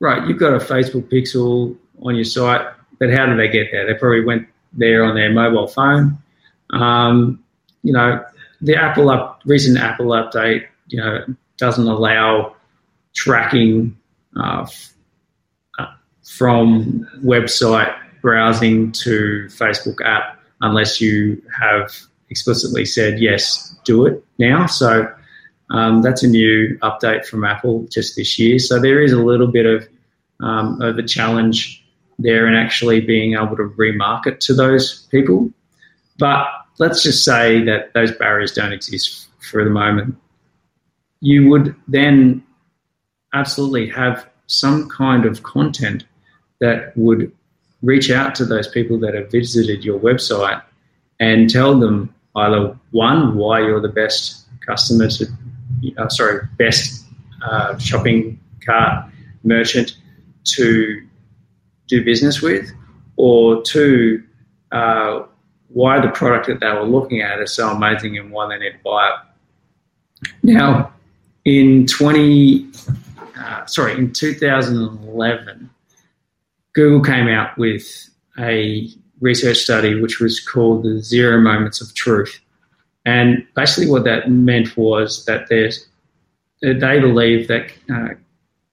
right, 0.00 0.26
you've 0.26 0.38
got 0.38 0.54
a 0.54 0.64
Facebook 0.64 1.10
pixel 1.10 1.76
on 2.02 2.14
your 2.14 2.24
site, 2.24 2.66
but 2.98 3.10
how 3.10 3.26
did 3.26 3.38
they 3.38 3.48
get 3.48 3.68
there? 3.70 3.86
They 3.86 3.94
probably 3.94 4.24
went 4.24 4.48
there 4.72 5.04
on 5.04 5.14
their 5.14 5.32
mobile 5.32 5.66
phone. 5.66 6.18
Um, 6.70 7.42
you 7.82 7.92
know, 7.92 8.24
the 8.60 8.76
Apple 8.76 9.10
up 9.10 9.40
recent 9.44 9.78
Apple 9.78 10.06
update, 10.06 10.66
you 10.88 10.98
know, 10.98 11.24
doesn't 11.58 11.86
allow 11.86 12.56
tracking 13.14 13.96
uh, 14.36 14.42
uh, 14.42 14.66
from 16.26 17.06
website 17.24 17.94
browsing 18.20 18.92
to 18.92 19.46
Facebook 19.48 20.04
app 20.04 20.38
unless 20.60 21.00
you 21.00 21.40
have 21.58 21.92
explicitly 22.30 22.84
said 22.84 23.20
yes, 23.20 23.76
do 23.84 24.06
it 24.06 24.24
now. 24.38 24.66
So 24.66 25.12
um, 25.70 26.02
that's 26.02 26.22
a 26.22 26.28
new 26.28 26.76
update 26.82 27.26
from 27.26 27.44
Apple 27.44 27.86
just 27.90 28.16
this 28.16 28.38
year. 28.38 28.58
So 28.58 28.80
there 28.80 29.02
is 29.02 29.12
a 29.12 29.22
little 29.22 29.46
bit 29.46 29.66
of 29.66 29.88
um, 30.40 30.80
of 30.82 30.98
a 30.98 31.02
challenge 31.02 31.82
there 32.18 32.46
in 32.46 32.54
actually 32.54 33.00
being 33.00 33.34
able 33.34 33.56
to 33.56 33.68
remarket 33.78 34.40
to 34.40 34.54
those 34.54 35.06
people. 35.10 35.50
But 36.18 36.46
let's 36.78 37.02
just 37.02 37.24
say 37.24 37.62
that 37.64 37.94
those 37.94 38.12
barriers 38.12 38.52
don't 38.52 38.72
exist 38.72 39.28
for 39.50 39.64
the 39.64 39.70
moment. 39.70 40.16
You 41.20 41.48
would 41.48 41.74
then 41.88 42.42
absolutely 43.32 43.88
have 43.90 44.28
some 44.46 44.88
kind 44.88 45.24
of 45.24 45.42
content 45.42 46.04
that 46.60 46.96
would 46.96 47.32
reach 47.82 48.10
out 48.10 48.34
to 48.36 48.44
those 48.44 48.68
people 48.68 48.98
that 48.98 49.14
have 49.14 49.30
visited 49.30 49.84
your 49.84 49.98
website 50.00 50.62
and 51.20 51.48
tell 51.50 51.78
them 51.78 52.14
either 52.36 52.78
one, 52.90 53.36
why 53.36 53.60
you're 53.60 53.80
the 53.80 53.88
best 53.88 54.46
customer 54.66 55.08
to 55.08 55.26
uh, 55.98 56.08
sorry, 56.08 56.46
best 56.58 57.04
uh, 57.42 57.76
shopping 57.78 58.38
cart 58.64 59.10
merchant 59.44 59.96
to 60.44 61.06
do 61.88 62.04
business 62.04 62.42
with, 62.42 62.70
or 63.16 63.62
two, 63.62 64.22
uh, 64.72 65.22
why 65.68 66.00
the 66.00 66.08
product 66.08 66.46
that 66.46 66.60
they 66.60 66.72
were 66.72 66.84
looking 66.84 67.20
at 67.20 67.40
is 67.40 67.52
so 67.52 67.68
amazing 67.68 68.18
and 68.18 68.30
why 68.30 68.48
they 68.48 68.58
need 68.58 68.72
to 68.72 68.78
buy 68.84 69.08
it. 69.10 70.30
Now, 70.42 70.92
in 71.44 71.86
20, 71.86 72.68
uh, 73.38 73.66
sorry, 73.66 73.92
in 73.92 74.12
2011, 74.12 75.65
Google 76.76 77.00
came 77.00 77.26
out 77.26 77.56
with 77.56 78.10
a 78.38 78.86
research 79.20 79.56
study 79.56 79.98
which 79.98 80.20
was 80.20 80.38
called 80.38 80.82
the 80.82 81.00
Zero 81.00 81.40
Moments 81.40 81.80
of 81.80 81.94
Truth. 81.94 82.38
And 83.06 83.46
basically, 83.54 83.90
what 83.90 84.04
that 84.04 84.30
meant 84.30 84.76
was 84.76 85.24
that 85.24 85.48
they 85.48 87.00
believe 87.00 87.48
that 87.48 87.72
uh, 87.90 88.08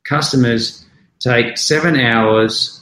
customers 0.03 0.85
take 1.19 1.57
seven 1.57 1.97
hours 1.97 2.81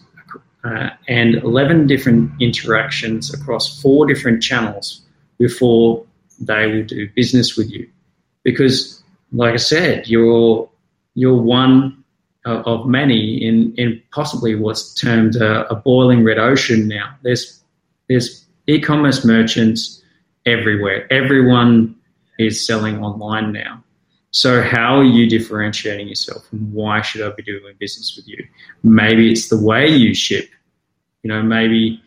uh, 0.63 0.89
and 1.07 1.35
11 1.35 1.85
different 1.85 2.31
interactions 2.41 3.31
across 3.31 3.79
four 3.79 4.07
different 4.07 4.41
channels 4.41 5.01
before 5.37 6.03
they 6.39 6.65
will 6.65 6.83
do 6.83 7.07
business 7.15 7.55
with 7.55 7.69
you. 7.69 7.87
Because, 8.43 9.03
like 9.31 9.53
I 9.53 9.57
said, 9.57 10.07
you're, 10.07 10.67
you're 11.13 11.39
one 11.39 12.00
of 12.45 12.87
many 12.87 13.43
in, 13.45 13.73
in 13.75 14.01
possibly 14.11 14.55
what's 14.55 14.93
termed 14.95 15.35
a, 15.35 15.67
a 15.71 15.75
boiling 15.75 16.23
red 16.23 16.39
ocean 16.39 16.87
now. 16.87 17.15
There's, 17.21 17.61
there's 18.09 18.45
e 18.67 18.79
commerce 18.79 19.23
merchants 19.23 20.01
everywhere. 20.45 21.11
Everyone 21.11 21.95
is 22.39 22.65
selling 22.65 23.03
online 23.03 23.51
now. 23.51 23.83
So 24.31 24.63
how 24.63 24.97
are 24.97 25.03
you 25.03 25.29
differentiating 25.29 26.07
yourself 26.07 26.47
and 26.51 26.71
why 26.73 27.01
should 27.01 27.21
I 27.21 27.35
be 27.35 27.43
doing 27.43 27.75
business 27.79 28.15
with 28.15 28.27
you? 28.27 28.47
Maybe 28.81 29.31
it's 29.31 29.49
the 29.49 29.61
way 29.61 29.87
you 29.87 30.13
ship. 30.13 30.49
You 31.21 31.27
know, 31.27 31.43
maybe 31.43 32.01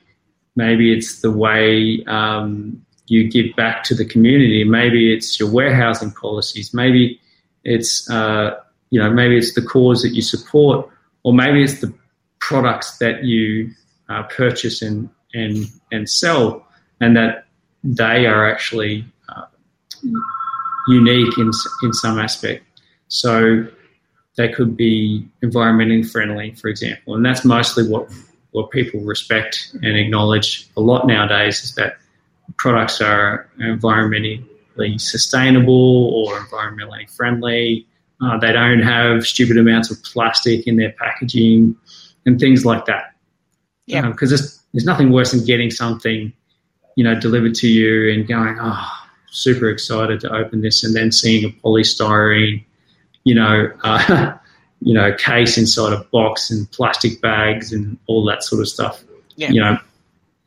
maybe 0.57 0.97
it's 0.97 1.21
the 1.21 1.31
way 1.31 2.03
um, 2.07 2.85
you 3.07 3.31
give 3.31 3.55
back 3.57 3.85
to 3.85 3.95
the 3.95 4.05
community. 4.05 4.65
Maybe 4.65 5.13
it's 5.13 5.39
your 5.39 5.51
warehousing 5.51 6.13
policies. 6.13 6.73
Maybe 6.73 7.21
it's 7.63 8.09
uh, 8.11 8.59
you 8.95 9.01
know 9.01 9.11
maybe 9.11 9.37
it's 9.37 9.55
the 9.55 9.63
cause 9.63 10.03
that 10.03 10.15
you 10.15 10.23
support, 10.23 10.89
or 11.25 11.33
maybe 11.35 11.65
it's 11.65 11.81
the 11.81 11.93
products 12.39 12.99
that 12.99 13.25
you 13.25 13.73
uh, 14.09 14.23
purchase 14.25 14.83
and 14.83 15.11
and 15.35 15.67
and 15.91 16.09
sell, 16.09 16.65
and 17.01 17.17
that 17.17 17.47
they 17.83 18.25
are 18.27 18.49
actually 18.49 19.05
uh, 19.29 19.47
unique 20.87 21.37
in, 21.39 21.51
in 21.83 21.93
some 21.93 22.21
aspect. 22.21 22.65
So 23.09 23.67
they 24.37 24.49
could 24.49 24.77
be 24.77 25.29
environmentally 25.43 26.09
friendly, 26.09 26.53
for 26.53 26.69
example, 26.69 27.17
and 27.17 27.27
that's 27.27 27.45
mostly 27.45 27.89
what 27.89 28.09
what 28.53 28.71
people 28.71 29.01
respect 29.01 29.75
and 29.83 29.97
acknowledge 29.97 30.69
a 30.77 30.81
lot 30.81 31.09
nowadays 31.09 31.65
is 31.65 31.75
that 31.75 31.97
products 32.59 33.01
are 33.01 33.51
environmentally 33.59 35.01
sustainable 35.01 36.15
or 36.15 36.39
environmentally 36.39 37.11
friendly. 37.11 37.89
Uh, 38.21 38.39
they 38.39 38.53
don't 38.53 38.81
have 38.81 39.27
stupid 39.27 39.59
amounts 39.59 39.91
of 39.91 40.03
plastic 40.03 40.67
in 40.67 40.77
their 40.77 40.93
packaging 40.93 41.77
and 42.27 42.39
things 42.39 42.65
like 42.65 42.87
that. 42.87 43.15
Yeah, 43.87 44.09
because 44.09 44.33
um, 44.33 44.37
there's, 44.37 44.63
there's 44.73 44.85
nothing 44.85 45.11
worse 45.11 45.33
than 45.33 45.45
getting 45.45 45.71
something 45.71 46.33
you 46.97 47.05
know, 47.05 47.19
delivered 47.19 47.55
to 47.57 47.69
you 47.69 48.13
and 48.13 48.27
going, 48.27 48.57
oh, 48.61 48.91
super 49.31 49.69
excited 49.69 50.21
to 50.21 50.33
open 50.33 50.61
this, 50.61 50.85
and 50.85 50.95
then 50.95 51.11
seeing 51.11 51.45
a 51.45 51.49
polystyrene, 51.49 52.65
you 53.25 53.35
know, 53.35 53.71
uh, 53.83 54.35
you 54.81 54.95
know, 54.95 55.15
case 55.15 55.57
inside 55.59 55.93
a 55.93 56.05
box 56.13 56.51
and 56.51 56.71
plastic 56.71 57.21
bags 57.21 57.73
and 57.73 57.99
all 58.07 58.25
that 58.25 58.43
sort 58.43 58.61
of 58.61 58.69
stuff. 58.69 59.03
Yeah. 59.37 59.51
You 59.51 59.61
know, 59.61 59.79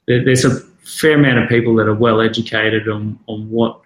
there, 0.08 0.24
there's 0.24 0.46
a 0.46 0.60
fair 0.84 1.16
amount 1.16 1.40
of 1.40 1.50
people 1.50 1.76
that 1.76 1.88
are 1.88 1.96
well 1.96 2.22
educated 2.22 2.88
on 2.88 3.20
on 3.28 3.50
what 3.50 3.82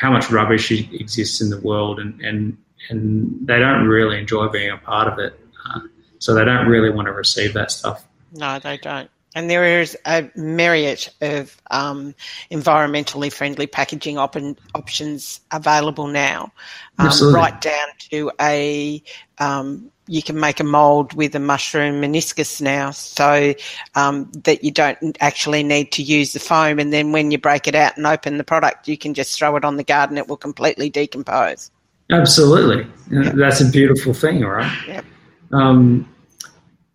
how 0.00 0.10
much 0.10 0.30
rubbish 0.30 0.70
exists 0.70 1.42
in 1.42 1.50
the 1.50 1.60
world, 1.60 2.00
and 2.00 2.18
and 2.22 2.56
and 2.88 3.46
they 3.46 3.58
don't 3.58 3.86
really 3.86 4.18
enjoy 4.18 4.48
being 4.48 4.70
a 4.70 4.78
part 4.78 5.06
of 5.06 5.18
it. 5.18 5.38
Uh, 5.66 5.80
so 6.18 6.34
they 6.34 6.44
don't 6.44 6.66
really 6.66 6.90
want 6.90 7.06
to 7.06 7.12
receive 7.12 7.52
that 7.52 7.70
stuff. 7.70 8.04
No, 8.32 8.58
they 8.58 8.78
don't. 8.78 9.10
And 9.34 9.48
there 9.48 9.80
is 9.80 9.96
a 10.06 10.28
myriad 10.34 11.06
of 11.20 11.60
um, 11.70 12.14
environmentally 12.50 13.32
friendly 13.32 13.66
packaging 13.66 14.18
op- 14.18 14.36
options 14.74 15.40
available 15.52 16.08
now, 16.08 16.52
um, 16.98 17.10
right 17.32 17.60
down 17.60 17.88
to 18.10 18.32
a 18.40 19.02
um, 19.38 19.92
you 20.10 20.24
can 20.24 20.40
make 20.40 20.58
a 20.58 20.64
mold 20.64 21.12
with 21.12 21.36
a 21.36 21.38
mushroom 21.38 22.02
meniscus 22.02 22.60
now, 22.60 22.90
so 22.90 23.54
um, 23.94 24.28
that 24.42 24.64
you 24.64 24.72
don't 24.72 25.16
actually 25.20 25.62
need 25.62 25.92
to 25.92 26.02
use 26.02 26.32
the 26.32 26.40
foam. 26.40 26.80
And 26.80 26.92
then 26.92 27.12
when 27.12 27.30
you 27.30 27.38
break 27.38 27.68
it 27.68 27.76
out 27.76 27.96
and 27.96 28.04
open 28.04 28.36
the 28.36 28.42
product, 28.42 28.88
you 28.88 28.98
can 28.98 29.14
just 29.14 29.38
throw 29.38 29.54
it 29.54 29.64
on 29.64 29.76
the 29.76 29.84
garden; 29.84 30.18
it 30.18 30.26
will 30.26 30.36
completely 30.36 30.90
decompose. 30.90 31.70
Absolutely, 32.10 32.84
yep. 33.12 33.34
that's 33.36 33.60
a 33.60 33.70
beautiful 33.70 34.12
thing, 34.12 34.42
all 34.42 34.50
right. 34.50 34.88
Yep. 34.88 35.04
Um, 35.52 36.12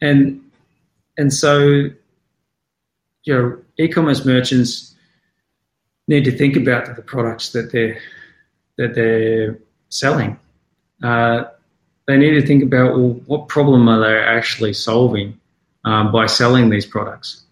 and 0.02 0.42
and 1.18 1.34
so, 1.34 1.62
you 3.24 3.34
know, 3.34 3.58
e-commerce 3.80 4.26
merchants 4.26 4.94
need 6.10 6.26
to 6.26 6.38
think 6.38 6.58
about 6.58 6.94
the 6.98 7.02
products 7.02 7.54
that 7.54 7.72
they're 7.72 7.98
that 8.78 8.94
they're 8.94 9.58
selling. 9.88 10.38
Uh, 11.02 11.46
they 12.08 12.18
need 12.18 12.32
to 12.32 12.46
think 12.46 12.64
about 12.64 12.96
well, 12.96 13.10
what 13.26 13.48
problem 13.48 13.88
are 13.90 14.00
they 14.00 14.18
actually 14.18 14.74
solving 14.74 15.40
um, 15.84 16.12
by 16.12 16.26
selling 16.28 16.70
these 16.70 16.86
products? 16.86 17.44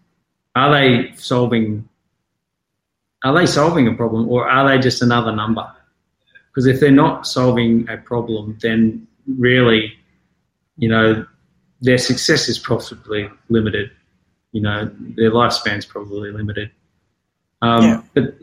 Are 0.55 0.71
they 0.71 1.13
solving? 1.15 1.87
Are 3.23 3.33
they 3.33 3.45
solving 3.45 3.87
a 3.87 3.93
problem, 3.93 4.29
or 4.29 4.47
are 4.47 4.67
they 4.67 4.81
just 4.81 5.01
another 5.01 5.35
number? 5.35 5.71
Because 6.47 6.67
if 6.67 6.79
they're 6.79 6.91
not 6.91 7.25
solving 7.25 7.89
a 7.89 7.97
problem, 7.97 8.57
then 8.61 9.07
really, 9.27 9.93
you 10.77 10.89
know, 10.89 11.25
their 11.81 11.97
success 11.97 12.47
is 12.47 12.59
possibly 12.59 13.29
limited. 13.49 13.89
You 14.51 14.61
know, 14.61 14.91
their 15.15 15.31
lifespan's 15.31 15.85
probably 15.85 16.31
limited. 16.31 16.69
Um, 17.61 17.83
yeah. 17.83 18.01
But 18.13 18.35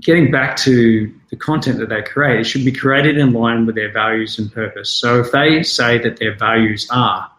getting 0.00 0.30
back 0.30 0.56
to 0.58 1.12
the 1.30 1.36
content 1.36 1.78
that 1.78 1.88
they 1.88 2.02
create, 2.02 2.40
it 2.40 2.44
should 2.44 2.64
be 2.64 2.72
created 2.72 3.18
in 3.18 3.32
line 3.32 3.66
with 3.66 3.74
their 3.74 3.92
values 3.92 4.38
and 4.38 4.52
purpose. 4.52 4.90
So 4.90 5.20
if 5.20 5.32
they 5.32 5.62
say 5.62 5.98
that 5.98 6.18
their 6.18 6.36
values 6.36 6.88
are, 6.90 7.30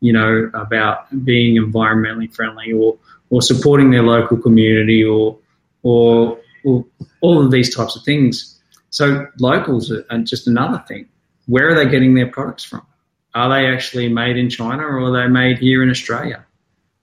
you 0.00 0.12
know, 0.12 0.50
about 0.54 1.06
being 1.24 1.56
environmentally 1.56 2.32
friendly 2.34 2.72
or 2.72 2.98
or 3.30 3.40
supporting 3.40 3.90
their 3.90 4.02
local 4.02 4.36
community 4.36 5.04
or 5.04 5.38
or, 5.82 6.38
or 6.64 6.84
all 7.20 7.44
of 7.44 7.50
these 7.50 7.74
types 7.74 7.96
of 7.96 8.02
things. 8.04 8.60
So 8.90 9.26
locals 9.38 9.90
are 9.92 10.18
just 10.18 10.46
another 10.46 10.82
thing. 10.86 11.08
Where 11.46 11.68
are 11.68 11.74
they 11.74 11.88
getting 11.88 12.14
their 12.14 12.26
products 12.26 12.64
from? 12.64 12.86
Are 13.34 13.48
they 13.48 13.66
actually 13.66 14.08
made 14.08 14.36
in 14.36 14.50
China 14.50 14.82
or 14.82 14.98
are 15.00 15.12
they 15.12 15.28
made 15.28 15.58
here 15.58 15.82
in 15.82 15.90
Australia? 15.90 16.44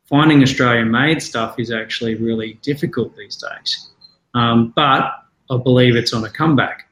Finding 0.10 0.44
Australian 0.44 0.91
made 0.91 1.22
stuff 1.22 1.60
is 1.60 1.72
actually 1.72 2.15
really 2.15 2.60
difficult 2.62 3.15
these 3.15 3.38
days. 3.38 3.89
Um, 4.34 4.74
but 4.75 5.13
I 5.50 5.57
believe 5.57 5.96
it's 5.96 6.13
on 6.13 6.24
a 6.24 6.29
comeback 6.29 6.89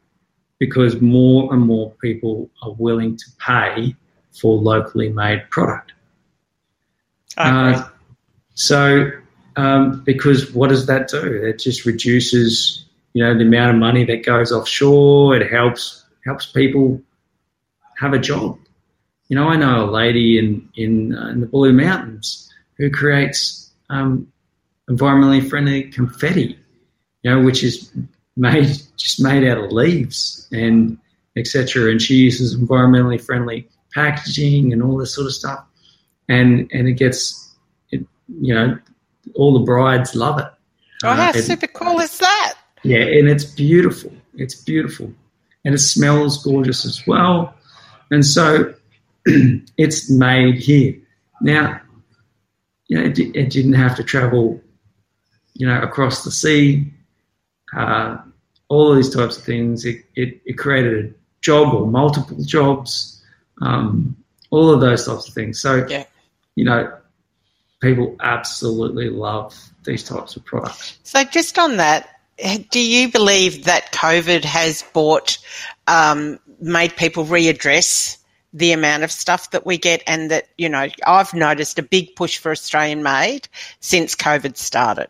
because 0.60 1.02
more 1.02 1.54
and 1.54 1.62
more 1.62 1.92
people 2.02 2.50
are 2.62 2.72
willing 2.72 3.18
to 3.18 3.26
pay 3.40 3.96
for 4.40 4.58
locally 4.58 5.10
made 5.10 5.50
product. 5.50 5.94
Uh, 7.38 7.88
so, 8.54 9.12
um, 9.58 10.04
because 10.04 10.54
what 10.54 10.70
does 10.70 10.86
that 10.86 11.10
do? 11.10 11.22
It 11.22 11.60
just 11.60 11.86
reduces, 11.86 12.86
you 13.14 13.24
know, 13.24 13.38
the 13.38 13.44
amount 13.44 13.72
of 13.72 13.78
money 13.78 14.06
that 14.06 14.26
goes 14.26 14.52
offshore. 14.52 15.36
It 15.36 15.52
helps 15.52 16.06
helps 16.24 16.46
people 16.46 17.02
have 17.98 18.14
a 18.14 18.20
job. 18.20 18.58
You 19.28 19.36
know, 19.36 19.48
I 19.48 19.58
know 19.58 19.86
a 19.86 19.92
lady 19.92 20.38
in 20.38 20.70
in, 20.76 21.16
uh, 21.16 21.30
in 21.30 21.42
the 21.42 21.48
Blue 21.48 21.74
Mountains 21.74 22.50
who 22.78 22.90
creates 22.90 23.72
um, 23.90 24.32
environmentally 24.90 25.48
friendly 25.48 25.84
confetti 25.84 26.60
you 27.26 27.32
know, 27.32 27.42
which 27.42 27.64
is 27.64 27.92
made 28.38 28.68
just 28.98 29.20
made 29.20 29.44
out 29.44 29.58
of 29.58 29.72
leaves 29.72 30.48
and 30.52 30.96
etc. 31.36 31.90
And 31.90 32.00
she 32.00 32.14
uses 32.14 32.56
environmentally 32.56 33.20
friendly 33.20 33.68
packaging 33.96 34.72
and 34.72 34.84
all 34.84 34.98
this 34.98 35.16
sort 35.16 35.26
of 35.26 35.34
stuff, 35.34 35.66
and 36.30 36.70
and 36.72 36.88
it 36.88 36.94
gets, 36.94 37.56
it, 37.90 38.06
you 38.42 38.54
know, 38.54 38.78
all 39.34 39.58
the 39.58 39.66
brides 39.66 40.14
love 40.14 40.38
it. 40.38 40.46
Oh, 41.04 41.14
how 41.14 41.32
uh, 41.32 41.34
super 41.34 41.66
cool 41.66 42.00
is 42.00 42.16
that? 42.20 42.54
Yeah, 42.84 43.00
and 43.00 43.28
it's 43.28 43.44
beautiful. 43.44 44.14
It's 44.36 44.54
beautiful, 44.54 45.12
and 45.66 45.74
it 45.74 45.80
smells 45.80 46.44
gorgeous 46.44 46.86
as 46.86 47.02
well. 47.08 47.56
And 48.12 48.24
so, 48.24 48.72
it's 49.26 50.12
made 50.12 50.60
here. 50.60 50.96
Now, 51.42 51.82
you 52.88 53.00
know, 53.00 53.04
it, 53.06 53.18
it 53.18 53.50
didn't 53.50 53.74
have 53.74 53.96
to 53.96 54.04
travel, 54.04 54.62
you 55.56 55.66
know, 55.66 55.82
across 55.82 56.24
the 56.24 56.30
sea 56.30 56.92
uh, 57.76 58.18
all 58.68 58.92
of 58.92 58.98
these 58.98 59.14
types 59.14 59.38
of 59.38 59.44
things. 59.44 59.86
It, 59.86 60.06
it, 60.16 60.42
it, 60.46 60.58
created 60.58 61.06
a 61.06 61.14
job 61.42 61.74
or 61.74 61.86
multiple 61.88 62.38
jobs, 62.44 63.22
um, 63.62 64.16
all 64.50 64.72
of 64.72 64.82
those 64.82 65.06
types 65.06 65.28
of 65.28 65.34
things. 65.34 65.62
So, 65.62 65.86
yeah. 65.88 66.06
you 66.56 66.66
know, 66.66 66.98
people 67.82 68.16
absolutely 68.22 69.10
love 69.10 69.56
these 69.84 70.04
types 70.04 70.36
of 70.36 70.46
products. 70.46 70.98
So, 71.04 71.24
just 71.24 71.60
on 71.60 71.78
that, 71.78 72.10
do 72.72 72.80
you 72.80 73.12
believe 73.12 73.66
that 73.66 73.92
COVID 73.92 74.44
has 74.44 74.84
brought, 74.94 75.38
um, 75.88 76.40
made 76.60 76.96
people 76.96 77.26
readdress 77.26 78.18
the 78.54 78.72
amount 78.72 79.04
of 79.04 79.12
stuff 79.12 79.52
that 79.52 79.66
we 79.66 79.78
get 79.78 80.02
and 80.08 80.32
that, 80.32 80.48
you 80.58 80.70
know, 80.70 80.88
I've 81.06 81.34
noticed 81.34 81.78
a 81.78 81.84
big 81.84 82.16
push 82.16 82.38
for 82.38 82.52
Australian 82.52 83.04
made 83.04 83.50
since 83.82 84.16
COVID 84.16 84.56
started? 84.56 85.10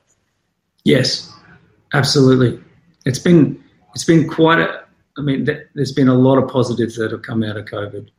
Yes, 0.83 1.31
Absolutely, 1.93 2.59
it's 3.05 3.19
been 3.19 3.61
it's 3.93 4.03
been 4.03 4.27
quite 4.27 4.59
a. 4.59 4.83
I 5.17 5.21
mean, 5.21 5.45
th- 5.45 5.67
there's 5.75 5.93
been 5.93 6.09
a 6.09 6.13
lot 6.13 6.37
of 6.37 6.49
positives 6.49 6.97
that 6.97 7.11
have 7.11 7.21
come 7.21 7.43
out 7.43 7.55
of 7.55 7.65
COVID, 7.65 8.09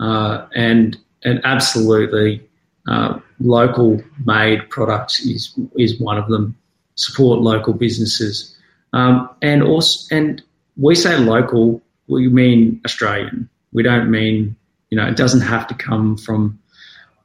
uh, 0.00 0.46
and 0.54 0.96
and 1.24 1.40
absolutely, 1.44 2.46
uh, 2.88 3.18
local 3.40 4.02
made 4.24 4.68
products 4.70 5.20
is 5.20 5.58
is 5.76 5.98
one 5.98 6.18
of 6.18 6.28
them. 6.28 6.56
Support 6.98 7.40
local 7.40 7.74
businesses, 7.74 8.56
um, 8.92 9.28
and 9.42 9.62
also 9.62 10.14
and 10.14 10.42
we 10.76 10.94
say 10.94 11.18
local, 11.18 11.82
we 12.08 12.28
mean 12.28 12.80
Australian. 12.84 13.48
We 13.72 13.82
don't 13.82 14.10
mean 14.10 14.56
you 14.90 14.96
know 14.96 15.06
it 15.06 15.16
doesn't 15.16 15.42
have 15.42 15.66
to 15.68 15.74
come 15.74 16.16
from 16.16 16.58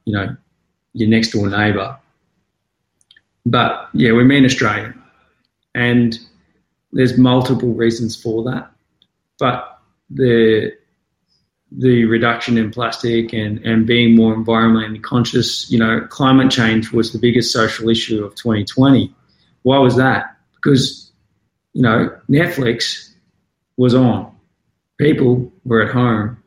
you 0.06 0.14
know 0.14 0.36
your 0.94 1.10
next 1.10 1.32
door 1.32 1.50
neighbour. 1.50 1.98
But 3.46 3.90
yeah, 3.94 4.12
we 4.12 4.24
mean 4.24 4.46
Australian. 4.46 5.01
And 5.74 6.18
there's 6.92 7.18
multiple 7.18 7.74
reasons 7.74 8.22
for 8.22 8.44
that. 8.44 8.72
But 9.40 9.80
the 10.10 10.74
the 11.72 12.04
reduction 12.06 12.58
in 12.58 12.70
plastic 12.70 13.32
and, 13.32 13.60
and 13.60 13.88
being 13.88 14.16
more 14.16 14.36
environmentally 14.36 15.02
conscious, 15.02 15.72
you 15.72 15.80
know, 15.80 16.02
climate 16.10 16.52
change 16.52 16.92
was 16.92 17.14
the 17.14 17.20
biggest 17.20 17.54
social 17.54 17.88
issue 17.88 18.26
of 18.26 18.36
2020. 18.36 19.14
Why 19.64 19.78
was 19.78 19.96
that? 19.96 20.36
Because, 20.56 21.12
you 21.74 21.82
know, 21.82 22.14
Netflix 22.30 23.14
was 23.78 23.96
on. 23.96 24.36
People 25.00 25.52
were 25.64 25.84
at 25.84 25.94
home 25.94 26.44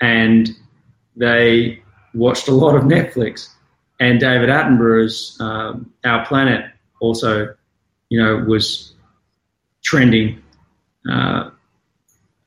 and 0.00 0.48
they 1.16 1.82
watched 2.14 2.48
a 2.48 2.52
lot 2.52 2.74
of 2.74 2.84
Netflix. 2.84 3.48
And 4.00 4.18
David 4.18 4.48
Attenborough's 4.48 5.36
um, 5.38 5.92
Our 6.04 6.24
Planet 6.24 6.64
also 7.00 7.54
you 8.12 8.22
know, 8.22 8.44
was 8.46 8.92
trending 9.82 10.38
uh, 11.10 11.48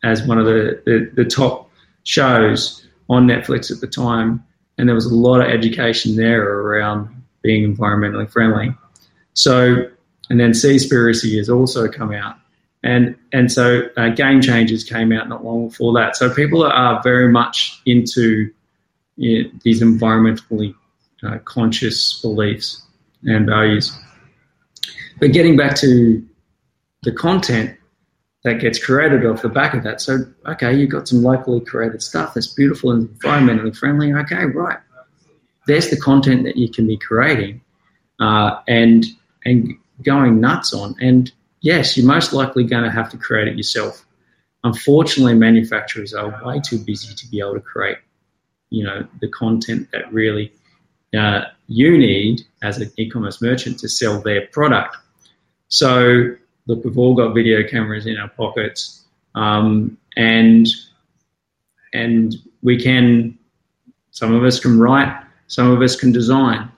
as 0.03 0.21
one 0.27 0.37
of 0.37 0.45
the, 0.45 0.79
the, 0.85 1.09
the, 1.15 1.25
top 1.25 1.71
shows 2.03 2.85
on 3.09 3.25
Netflix 3.25 3.71
at 3.71 3.81
the 3.81 3.87
time. 3.87 4.45
And 4.77 4.87
there 4.87 4.93
was 4.93 5.07
a 5.07 5.15
lot 5.15 5.41
of 5.41 5.47
education 5.47 6.17
there 6.17 6.43
around 6.43 7.09
being 7.41 7.75
environmentally 7.75 8.29
friendly. 8.31 8.75
So, 9.33 9.89
and 10.29 10.39
then 10.39 10.51
Seaspiracy 10.51 11.35
has 11.37 11.49
also 11.49 11.87
come 11.87 12.13
out. 12.13 12.35
And, 12.83 13.15
and 13.33 13.51
so 13.51 13.89
uh, 13.97 14.09
Game 14.09 14.41
Changers 14.41 14.83
came 14.83 15.11
out 15.11 15.27
not 15.29 15.43
long 15.43 15.69
before 15.69 15.93
that. 15.93 16.15
So 16.15 16.31
people 16.31 16.63
are 16.63 17.01
very 17.01 17.31
much 17.31 17.81
into 17.87 18.51
you 19.15 19.43
know, 19.45 19.49
these 19.63 19.81
environmentally 19.81 20.75
uh, 21.23 21.39
conscious 21.39 22.21
beliefs 22.21 22.83
and 23.23 23.47
values. 23.47 23.97
But 25.19 25.31
getting 25.31 25.55
back 25.55 25.75
to 25.77 26.25
the 27.03 27.11
content 27.11 27.77
that 28.45 28.61
gets 28.61 28.83
created 28.83 29.25
off 29.25 29.41
the 29.41 29.49
back 29.49 29.73
of 29.73 29.83
that. 29.83 29.99
So, 29.99 30.19
okay, 30.45 30.73
you've 30.73 30.91
got 30.91 31.07
some 31.07 31.23
locally 31.23 31.59
created 31.61 32.01
stuff 32.03 32.35
that's 32.35 32.47
beautiful 32.47 32.91
and 32.91 33.09
environmentally 33.09 33.75
friendly. 33.75 34.13
Okay, 34.13 34.45
right. 34.45 34.77
There's 35.65 35.89
the 35.89 35.97
content 35.97 36.43
that 36.43 36.55
you 36.55 36.69
can 36.69 36.85
be 36.85 36.95
creating 36.95 37.61
uh, 38.19 38.59
and 38.67 39.03
and 39.45 39.73
going 40.03 40.39
nuts 40.39 40.73
on. 40.73 40.95
And 41.01 41.31
yes, 41.61 41.97
you're 41.97 42.05
most 42.05 42.33
likely 42.33 42.63
going 42.63 42.83
to 42.83 42.91
have 42.91 43.09
to 43.09 43.17
create 43.17 43.47
it 43.47 43.57
yourself. 43.57 44.05
Unfortunately, 44.63 45.33
manufacturers 45.33 46.13
are 46.13 46.39
way 46.45 46.59
too 46.59 46.77
busy 46.77 47.15
to 47.15 47.27
be 47.29 47.39
able 47.39 47.55
to 47.55 47.61
create, 47.61 47.97
you 48.69 48.83
know, 48.83 49.07
the 49.21 49.27
content 49.29 49.89
that 49.91 50.11
really 50.13 50.53
uh, 51.17 51.45
you 51.67 51.97
need 51.97 52.41
as 52.61 52.77
an 52.77 52.91
e-commerce 52.97 53.41
merchant 53.41 53.79
to 53.79 53.89
sell 53.89 54.21
their 54.21 54.47
product. 54.47 54.95
So 55.67 56.35
look, 56.67 56.83
we've 56.83 56.97
all 56.97 57.15
got 57.15 57.33
video 57.33 57.67
cameras 57.67 58.05
in 58.05 58.17
our 58.17 58.29
pockets, 58.29 59.03
um, 59.33 59.97
and 60.15 60.67
and 61.93 62.35
we 62.61 62.81
can. 62.81 63.37
Some 64.11 64.33
of 64.33 64.45
us 64.45 64.59
can 64.61 64.79
write, 64.79 65.13
some 65.47 65.71
of 65.71 65.81
us 65.81 65.95
can 65.97 66.11
design. 66.11 66.71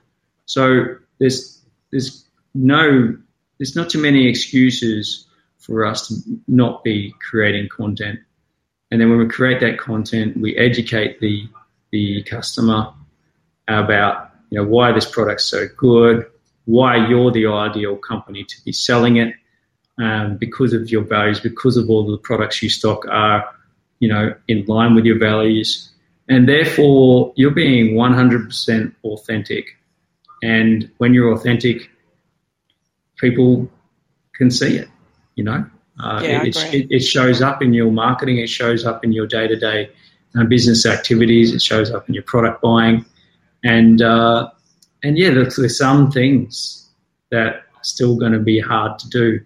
So 0.45 0.95
there's 1.19 1.61
there's 1.91 2.25
no 2.55 3.15
there's 3.59 3.75
not 3.75 3.89
too 3.89 4.01
many 4.01 4.27
excuses 4.27 5.27
for 5.57 5.85
us 5.85 6.07
to 6.07 6.15
not 6.47 6.83
be 6.83 7.13
creating 7.19 7.69
content. 7.69 8.19
And 8.89 9.01
then 9.01 9.09
when 9.09 9.19
we 9.19 9.27
create 9.27 9.59
that 9.59 9.77
content, 9.77 10.37
we 10.37 10.55
educate 10.57 11.19
the 11.19 11.47
the 11.91 12.23
customer 12.23 12.93
about 13.67 14.26
you 14.49 14.59
know 14.59 14.67
why 14.67 14.91
this 14.91 15.05
product's 15.05 15.45
so 15.45 15.67
good, 15.77 16.25
why 16.65 17.07
you're 17.07 17.31
the 17.31 17.47
ideal 17.47 17.95
company 17.95 18.43
to 18.43 18.55
be 18.63 18.71
selling 18.71 19.17
it, 19.17 19.33
um, 19.97 20.37
because 20.37 20.73
of 20.73 20.89
your 20.89 21.03
values, 21.03 21.39
because 21.39 21.77
of 21.77 21.89
all 21.89 22.09
the 22.09 22.17
products 22.17 22.61
you 22.61 22.69
stock 22.69 23.05
are 23.07 23.49
you 23.99 24.07
know 24.07 24.33
in 24.47 24.65
line 24.65 24.95
with 24.95 25.05
your 25.05 25.19
values, 25.19 25.89
and 26.29 26.47
therefore 26.47 27.33
you're 27.35 27.51
being 27.51 27.95
100% 27.95 28.93
authentic. 29.03 29.75
And 30.43 30.91
when 30.97 31.15
you're 31.15 31.33
authentic, 31.33 31.89
people 33.15 33.67
can 34.33 34.51
see 34.51 34.77
it. 34.77 34.87
You 35.35 35.43
know, 35.43 35.65
uh, 35.99 36.21
yeah, 36.23 36.43
it, 36.43 36.55
it, 36.73 36.87
it, 36.89 36.99
shows 36.99 37.41
up 37.41 37.61
in 37.61 37.73
your 37.73 37.91
marketing. 37.91 38.37
It 38.37 38.49
shows 38.49 38.85
up 38.85 39.03
in 39.03 39.11
your 39.11 39.27
day 39.27 39.47
to 39.47 39.55
day 39.55 39.89
business 40.47 40.85
activities. 40.85 41.53
It 41.53 41.61
shows 41.61 41.91
up 41.91 42.07
in 42.07 42.13
your 42.13 42.23
product 42.23 42.61
buying, 42.61 43.05
and 43.67 44.01
uh, 44.01 44.49
and 45.03 45.17
yeah, 45.17 45.31
there's, 45.31 45.55
there's 45.55 45.77
some 45.77 46.11
things 46.11 46.89
that 47.31 47.47
are 47.47 47.83
still 47.83 48.17
going 48.17 48.31
to 48.31 48.39
be 48.39 48.59
hard 48.59 48.97
to 48.99 49.09
do, 49.09 49.39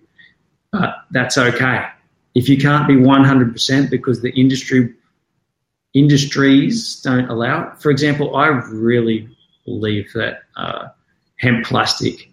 but 0.72 0.96
that's 1.12 1.38
okay. 1.38 1.86
If 2.34 2.48
you 2.48 2.58
can't 2.58 2.88
be 2.88 2.96
100% 2.96 3.90
because 3.90 4.22
the 4.22 4.32
industry 4.40 4.94
industries 5.94 7.02
don't 7.02 7.30
allow 7.30 7.68
it. 7.68 7.82
For 7.82 7.92
example, 7.92 8.38
I 8.38 8.48
really 8.48 9.28
believe 9.66 10.14
that 10.14 10.44
uh, 10.56 10.88
hemp 11.38 11.66
plastic, 11.66 12.32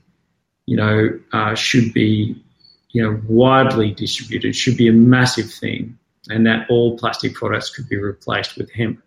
you 0.66 0.76
know, 0.76 1.18
uh, 1.32 1.56
should 1.56 1.92
be 1.92 2.40
you 2.90 3.02
know, 3.02 3.20
widely 3.28 3.92
distributed 3.92 4.56
should 4.56 4.76
be 4.76 4.88
a 4.88 4.92
massive 4.92 5.52
thing, 5.52 5.98
and 6.28 6.46
that 6.46 6.68
all 6.70 6.98
plastic 6.98 7.34
products 7.34 7.70
could 7.70 7.88
be 7.88 7.96
replaced 7.96 8.56
with 8.56 8.70
hemp. 8.72 9.02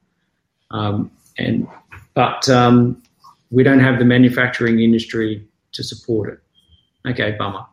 Um, 0.70 1.12
and 1.38 1.67
but 2.13 2.47
um, 2.50 3.02
we 3.50 3.63
don't 3.63 3.80
have 3.80 4.00
the 4.00 4.06
manufacturing 4.06 4.80
industry 4.80 5.45
to 5.74 5.84
support 5.84 6.30
it. 6.30 7.10
Okay, 7.10 7.36
bummer. 7.38 7.65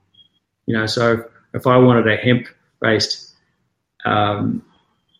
You 0.66 0.74
know, 0.74 0.86
so 0.86 1.24
if 1.54 1.66
I 1.66 1.76
wanted 1.76 2.06
a 2.06 2.16
hemp-based, 2.16 3.34
um, 4.04 4.62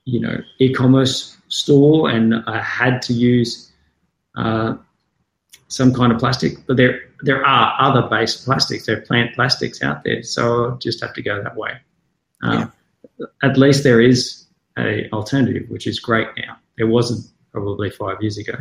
you 0.05 0.21
know, 0.21 0.39
e-commerce 0.59 1.37
store, 1.49 2.11
and 2.11 2.35
I 2.47 2.61
had 2.61 3.03
to 3.03 3.13
use 3.13 3.73
uh, 4.37 4.75
some 5.69 5.93
kind 5.93 6.13
of 6.13 6.19
plastic, 6.19 6.67
but 6.67 6.77
there 6.77 7.01
there 7.23 7.45
are 7.45 7.75
other 7.81 8.09
based 8.09 8.45
plastics. 8.45 8.87
There 8.87 8.97
are 8.97 9.01
plant 9.01 9.35
plastics 9.35 9.83
out 9.83 10.05
there, 10.05 10.23
so 10.23 10.65
I'll 10.65 10.79
just 10.79 11.01
have 11.01 11.15
to 11.15 11.23
go 11.23 11.43
that 11.43 11.57
way. 11.57 11.73
Um, 12.43 12.73
yeah. 13.19 13.27
At 13.43 13.57
least 13.57 13.83
there 13.83 14.01
is 14.01 14.45
a 14.79 15.09
alternative, 15.13 15.69
which 15.69 15.87
is 15.87 15.99
great 15.99 16.29
now. 16.37 16.57
There 16.77 16.87
wasn't 16.87 17.27
probably 17.53 17.91
five 17.91 18.19
years 18.21 18.39
ago. 18.39 18.55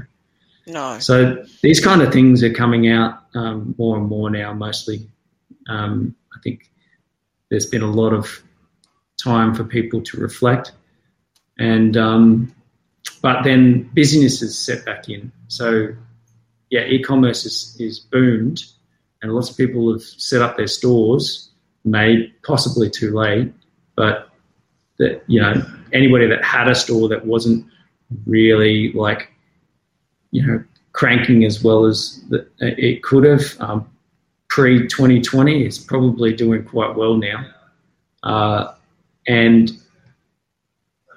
No. 0.67 0.99
So 0.99 1.45
these 1.62 1.80
kind 1.80 2.01
of 2.01 2.12
things 2.12 2.43
are 2.43 2.53
coming 2.53 2.89
out 2.89 3.23
um, 3.34 3.73
more 3.77 3.97
and 3.97 4.08
more 4.08 4.30
now. 4.30 4.53
Mostly, 4.53 5.08
um, 5.69 6.13
I 6.36 6.39
think 6.43 6.69
there's 7.49 7.65
been 7.65 7.82
a 7.82 7.91
lot 7.91 8.13
of 8.13 8.43
time 9.23 9.56
for 9.56 9.63
people 9.63 10.01
to 10.01 10.17
reflect, 10.17 10.73
and 11.58 11.95
um, 11.95 12.53
but 13.21 13.43
then 13.43 13.84
business 13.93 14.41
is 14.41 14.58
set 14.58 14.86
back 14.86 15.08
in. 15.08 15.32
So 15.47 15.93
yeah, 16.69 16.82
e-commerce 16.82 17.45
is, 17.45 17.77
is 17.80 17.99
boomed, 17.99 18.63
and 19.21 19.34
lots 19.34 19.49
of 19.49 19.56
people 19.56 19.93
have 19.93 20.03
set 20.03 20.41
up 20.41 20.58
their 20.58 20.67
stores, 20.67 21.49
may 21.86 22.27
possibly 22.45 22.89
too 22.89 23.15
late, 23.15 23.53
but 23.95 24.30
that 24.99 25.23
you 25.27 25.39
know 25.41 25.53
anybody 25.93 26.27
that 26.27 26.43
had 26.43 26.67
a 26.67 26.75
store 26.75 27.08
that 27.08 27.25
wasn't 27.25 27.65
really 28.25 28.91
like 28.91 29.32
you 30.32 30.46
know 30.46 30.63
cranking 30.94 31.46
as 31.46 31.63
well 31.63 31.86
as 31.86 32.24
the, 32.30 32.48
it 32.60 33.04
could 33.04 33.24
have 33.24 33.44
um, 33.60 33.90
pre 34.50 34.88
2020 34.88 35.66
is 35.66 35.78
probably 35.78 36.34
doing 36.34 36.63
quite 36.63 36.96
well 36.96 37.16
now, 37.16 37.46
uh, 38.24 38.74
and 39.28 39.72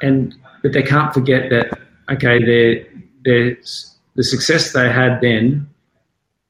and 0.03 0.35
but 0.62 0.73
they 0.73 0.83
can't 0.83 1.14
forget 1.14 1.51
that 1.51 1.79
okay, 2.11 2.42
there 2.44 2.87
there's 3.25 3.96
the 4.16 4.25
success 4.25 4.73
they 4.73 4.90
had 4.90 5.20
then 5.20 5.68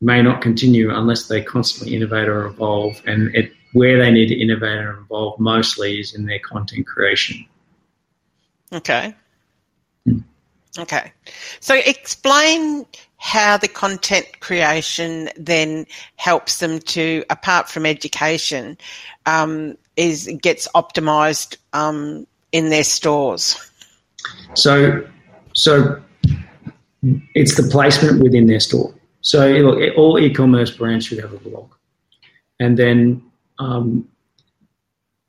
may 0.00 0.22
not 0.22 0.40
continue 0.40 0.94
unless 0.94 1.28
they 1.28 1.42
constantly 1.42 1.94
innovate 1.94 2.28
or 2.28 2.46
evolve. 2.46 3.00
And 3.06 3.34
it, 3.34 3.52
where 3.72 3.98
they 3.98 4.10
need 4.10 4.28
to 4.28 4.34
innovate 4.34 4.78
and 4.78 4.98
evolve 4.98 5.38
mostly 5.38 6.00
is 6.00 6.14
in 6.14 6.26
their 6.26 6.40
content 6.40 6.86
creation. 6.86 7.44
Okay. 8.72 9.14
Hmm. 10.06 10.20
Okay. 10.78 11.12
So 11.60 11.74
explain 11.74 12.86
how 13.16 13.56
the 13.56 13.68
content 13.68 14.26
creation 14.40 15.28
then 15.36 15.86
helps 16.16 16.58
them 16.58 16.78
to, 16.80 17.24
apart 17.28 17.68
from 17.68 17.84
education, 17.84 18.78
um, 19.26 19.76
is 19.96 20.30
gets 20.40 20.68
optimized 20.74 21.56
um, 21.72 22.26
in 22.52 22.70
their 22.70 22.84
stores. 22.84 23.58
So, 24.54 25.06
so 25.54 26.00
it's 27.34 27.56
the 27.56 27.68
placement 27.70 28.22
within 28.22 28.46
their 28.46 28.60
store. 28.60 28.94
So 29.22 29.48
look, 29.48 29.96
all 29.96 30.18
e-commerce 30.18 30.70
brands 30.70 31.04
should 31.04 31.18
have 31.18 31.32
a 31.32 31.38
blog, 31.38 31.70
and 32.58 32.78
then 32.78 33.22
um, 33.58 34.08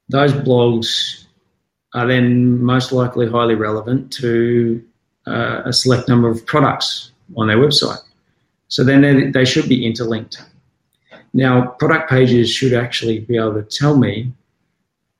those 0.08 0.32
blogs 0.32 1.26
are 1.94 2.08
then 2.08 2.64
most 2.64 2.94
likely 2.94 3.28
highly 3.28 3.56
relevant 3.56 4.14
to 4.14 4.82
uh, 5.28 5.62
a 5.66 5.74
select 5.74 6.08
number 6.08 6.30
of 6.30 6.46
products 6.46 7.12
on 7.38 7.48
their 7.48 7.58
website. 7.58 8.02
So 8.68 8.84
then 8.84 9.32
they, 9.32 9.46
should 9.46 9.68
be 9.68 9.86
interlinked. 9.86 10.42
Now, 11.34 11.68
product 11.80 12.10
pages 12.10 12.50
should 12.50 12.74
actually 12.74 13.20
be 13.20 13.38
able 13.38 13.56
to 13.56 13.64
tell 13.64 13.98
me, 13.98 14.32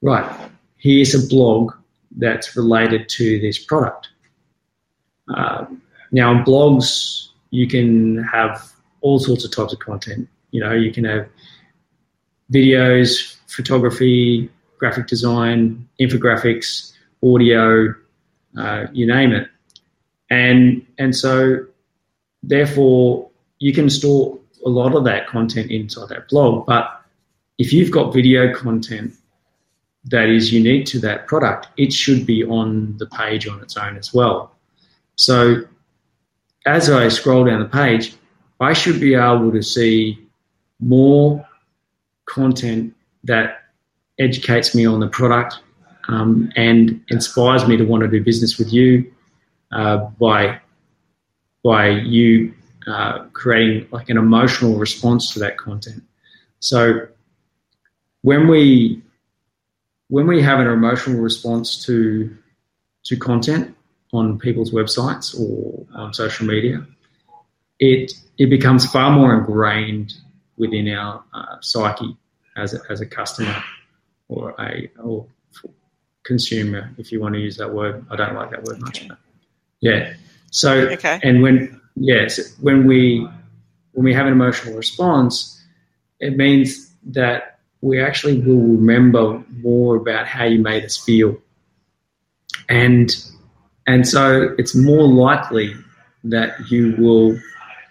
right, 0.02 0.50
here's 0.78 1.14
a 1.14 1.28
blog 1.28 1.74
that's 2.18 2.56
related 2.56 3.10
to 3.10 3.40
this 3.40 3.60
product. 3.60 4.10
Uh, 5.34 5.66
now, 6.12 6.44
blogs, 6.44 7.28
you 7.52 7.68
can 7.68 8.24
have 8.24 8.72
all 9.02 9.20
sorts 9.20 9.46
of 9.46 9.52
types 9.52 9.74
of 9.74 9.80
content. 9.80 10.28
You 10.52 10.62
know, 10.62 10.74
you 10.74 10.92
can 10.92 11.06
have 11.06 11.28
videos, 12.52 13.36
photography, 13.48 14.50
graphic 14.78 15.08
design, 15.08 15.88
infographics, 16.00 16.94
audio, 17.24 17.94
uh, 18.58 18.88
you 18.92 19.06
name 19.06 19.32
it. 19.32 19.48
And 20.32 20.86
and 20.98 21.16
so, 21.16 21.66
therefore, 22.42 23.30
you 23.60 23.74
can 23.74 23.90
store 23.90 24.40
a 24.66 24.70
lot 24.70 24.96
of 24.96 25.04
that 25.04 25.28
content 25.28 25.70
inside 25.70 26.10
that 26.10 26.30
blog. 26.30 26.66
But 26.66 26.90
if 27.58 27.74
you've 27.74 27.92
got 27.92 28.14
video 28.14 28.56
content 28.56 29.14
that 30.06 30.30
is 30.30 30.54
unique 30.54 30.86
to 30.88 31.00
that 31.00 31.28
product, 31.28 31.68
it 31.78 31.92
should 31.94 32.26
be 32.26 32.44
on 32.46 32.98
the 32.98 33.06
page 33.08 33.48
on 33.48 33.62
its 33.62 33.76
own 33.76 33.98
as 33.98 34.14
well. 34.14 34.52
So 35.16 35.64
as 36.66 36.90
I 36.90 37.10
scroll 37.10 37.44
down 37.44 37.60
the 37.60 37.68
page, 37.68 38.16
I 38.60 38.74
should 38.74 39.00
be 39.02 39.16
able 39.16 39.52
to 39.52 39.62
see 39.62 40.18
more 40.80 41.46
content 42.26 42.96
that 43.26 43.64
educates 44.18 44.74
me 44.74 44.86
on 44.86 45.02
the 45.02 45.08
product 45.08 45.60
um, 46.08 46.52
and 46.56 47.04
inspires 47.10 47.68
me 47.68 47.76
to 47.78 47.84
want 47.84 48.02
to 48.02 48.08
do 48.08 48.24
business 48.24 48.58
with 48.58 48.72
you 48.72 49.12
by 49.72 50.60
by 51.64 51.90
you 51.90 52.54
uh, 52.88 53.26
creating 53.34 53.88
like 53.92 54.10
an 54.10 54.18
emotional 54.18 54.78
response 54.78 55.34
to 55.34 55.40
that 55.40 55.58
content. 55.58 56.04
So 56.60 57.08
when 58.22 58.48
we 58.48 59.02
when 60.10 60.28
we 60.28 60.42
have 60.42 60.60
an 60.60 60.68
emotional 60.68 61.22
response 61.22 61.86
to 61.86 62.36
to 63.04 63.18
content, 63.18 63.76
on 64.14 64.38
people's 64.38 64.72
websites 64.72 65.40
or 65.40 65.86
on 65.96 66.14
social 66.14 66.46
media, 66.46 66.86
it 67.80 68.14
it 68.38 68.50
becomes 68.50 68.86
far 68.86 69.12
more 69.12 69.34
ingrained 69.34 70.14
within 70.58 70.90
our 70.90 71.24
uh, 71.34 71.56
psyche 71.62 72.16
as 72.58 72.74
a, 72.74 72.80
as 72.90 73.02
a 73.02 73.06
customer 73.06 73.64
or 74.28 74.54
a 74.60 74.90
or 75.02 75.26
consumer, 76.24 76.92
if 76.98 77.12
you 77.12 77.20
want 77.20 77.34
to 77.34 77.42
use 77.42 77.58
that 77.58 77.74
word. 77.74 78.06
I 78.12 78.16
don't 78.16 78.36
like 78.36 78.52
that 78.52 78.64
word 78.64 78.80
much, 78.82 79.08
yeah. 79.82 80.14
So 80.52 80.72
okay. 80.72 81.20
and 81.24 81.42
when 81.42 81.82
yes, 81.96 82.56
when 82.60 82.88
we 82.88 83.28
when 83.94 84.06
we 84.06 84.14
have 84.14 84.28
an 84.28 84.34
emotional 84.34 84.76
response, 84.76 85.62
it 86.20 86.38
means 86.38 86.92
that 87.08 87.60
we 87.82 88.00
actually 88.02 88.40
will 88.40 88.62
remember 88.62 89.44
more 89.50 89.98
about 89.98 90.28
how 90.28 90.46
you 90.46 90.62
made 90.62 90.86
us 90.86 90.98
feel. 90.98 91.38
And 92.70 93.14
and 93.88 94.08
so 94.08 94.56
it's 94.58 94.76
more 94.76 95.08
likely 95.08 95.74
that 96.24 96.70
you 96.70 96.96
will 96.98 97.40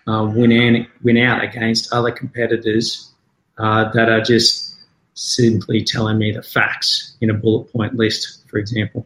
uh, 0.07 0.25
win, 0.27 0.53
an, 0.53 0.87
win 1.03 1.19
out 1.19 1.43
against 1.43 1.93
other 1.93 2.13
competitors 2.13 3.13
uh, 3.59 3.91
that 3.93 4.09
are 4.09 4.21
just 4.21 4.77
simply 5.15 5.85
telling 5.85 6.19
me 6.19 6.31
the 6.33 6.43
facts 6.43 7.17
in 7.21 7.29
a 7.29 7.35
bullet 7.35 7.71
point 7.73 7.95
list, 7.95 8.49
for 8.49 8.59
example. 8.59 9.05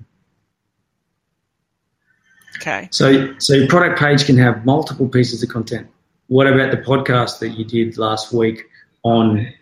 Okay. 2.67 2.89
So, 2.91 3.39
so 3.39 3.53
your 3.53 3.69
product 3.69 3.99
page 3.99 4.25
can 4.25 4.39
have 4.39 4.65
multiple 4.65 5.07
pieces 5.07 5.43
of 5.43 5.51
content. 5.51 5.87
What 6.29 6.47
about 6.47 6.71
the 6.71 6.79
podcast 6.79 7.41
that 7.41 7.51
you 7.51 7.65
did 7.65 7.99
last 7.99 8.33
week 8.33 8.65
on 9.03 9.53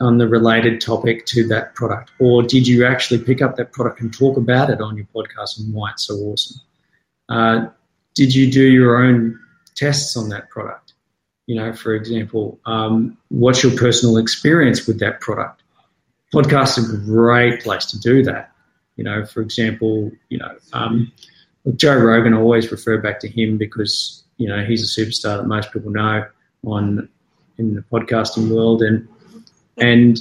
on 0.00 0.18
the 0.18 0.26
related 0.26 0.80
topic 0.80 1.24
to 1.26 1.46
that 1.46 1.76
product, 1.76 2.10
or 2.18 2.42
did 2.42 2.66
you 2.66 2.84
actually 2.84 3.22
pick 3.22 3.40
up 3.40 3.54
that 3.54 3.70
product 3.70 4.00
and 4.00 4.12
talk 4.12 4.36
about 4.36 4.68
it 4.68 4.80
on 4.80 4.96
your 4.96 5.06
podcast 5.14 5.60
and 5.60 5.72
why 5.72 5.90
it's 5.92 6.08
so 6.08 6.14
awesome? 6.14 6.60
Uh, 7.28 7.66
did 8.14 8.34
you 8.34 8.50
do 8.50 8.64
your 8.64 8.96
own 8.96 9.38
tests 9.76 10.16
on 10.16 10.28
that 10.30 10.50
product? 10.50 10.94
You 11.46 11.54
know, 11.54 11.72
for 11.72 11.94
example, 11.94 12.58
um, 12.66 13.16
what's 13.28 13.62
your 13.62 13.76
personal 13.76 14.16
experience 14.16 14.88
with 14.88 14.98
that 14.98 15.20
product? 15.20 15.62
Podcasts 16.34 16.78
are 16.78 16.96
a 16.96 16.98
great 16.98 17.62
place 17.62 17.86
to 17.86 18.00
do 18.00 18.24
that. 18.24 18.50
You 18.96 19.04
know, 19.04 19.24
for 19.24 19.40
example, 19.40 20.10
you 20.30 20.38
know, 20.38 20.56
um, 20.72 21.12
Joe 21.76 21.96
Rogan, 21.96 22.34
I 22.34 22.38
always 22.38 22.72
refer 22.72 22.98
back 22.98 23.20
to 23.20 23.28
him 23.28 23.56
because 23.56 24.24
you 24.36 24.48
know 24.48 24.64
he's 24.64 24.82
a 24.82 25.00
superstar 25.00 25.38
that 25.38 25.46
most 25.46 25.72
people 25.72 25.90
know 25.90 26.24
on 26.64 27.08
in 27.58 27.74
the 27.74 27.82
podcasting 27.82 28.48
world, 28.48 28.82
and 28.82 29.06
and 29.78 30.20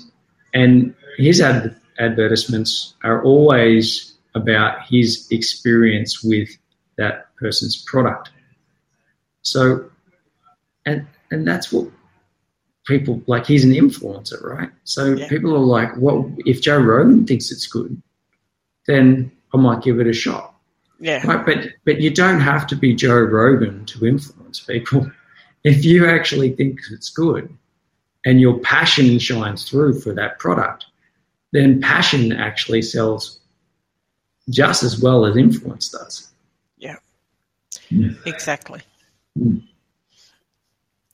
and 0.54 0.94
his 1.18 1.42
ad- 1.42 1.76
advertisements 2.00 2.94
are 3.04 3.24
always 3.24 4.14
about 4.36 4.86
his 4.88 5.28
experience 5.32 6.24
with 6.24 6.50
that 6.98 7.36
person's 7.38 7.84
product. 7.84 8.30
So, 9.42 9.90
and 10.86 11.08
and 11.32 11.48
that's 11.48 11.72
what 11.72 11.88
people 12.86 13.22
like. 13.26 13.48
He's 13.48 13.66
an 13.66 13.72
influencer, 13.72 14.44
right? 14.44 14.70
So 14.84 15.16
yeah. 15.16 15.28
people 15.28 15.56
are 15.56 15.60
like, 15.60 15.90
"Well, 15.98 16.32
if 16.46 16.62
Joe 16.62 16.80
Rogan 16.80 17.26
thinks 17.26 17.52
it's 17.52 17.66
good, 17.66 18.00
then 18.86 19.32
I 19.54 19.58
might 19.58 19.82
give 19.82 20.00
it 20.00 20.08
a 20.08 20.14
shot." 20.14 20.51
Yeah. 21.02 21.26
Right, 21.26 21.44
but 21.44 21.68
but 21.84 22.00
you 22.00 22.12
don't 22.12 22.40
have 22.40 22.68
to 22.68 22.76
be 22.76 22.94
Joe 22.94 23.20
Rogan 23.20 23.86
to 23.88 24.06
influence 24.06 24.60
people. 24.60 25.12
If 25.64 25.84
you 25.84 26.08
actually 26.08 26.52
think 26.52 26.80
it's 26.92 27.10
good 27.10 27.52
and 28.24 28.40
your 28.40 28.60
passion 28.60 29.18
shines 29.18 29.68
through 29.68 30.00
for 30.00 30.14
that 30.14 30.38
product, 30.38 30.86
then 31.52 31.82
passion 31.82 32.32
actually 32.32 32.84
sells 32.84 33.40
just 34.50 34.84
as 34.84 35.02
well 35.02 35.26
as 35.26 35.36
influence 35.38 35.90
does. 35.90 36.30
Yeah. 36.78 36.98
yeah. 37.90 38.12
Exactly. 38.26 38.82
Mm. 39.38 39.64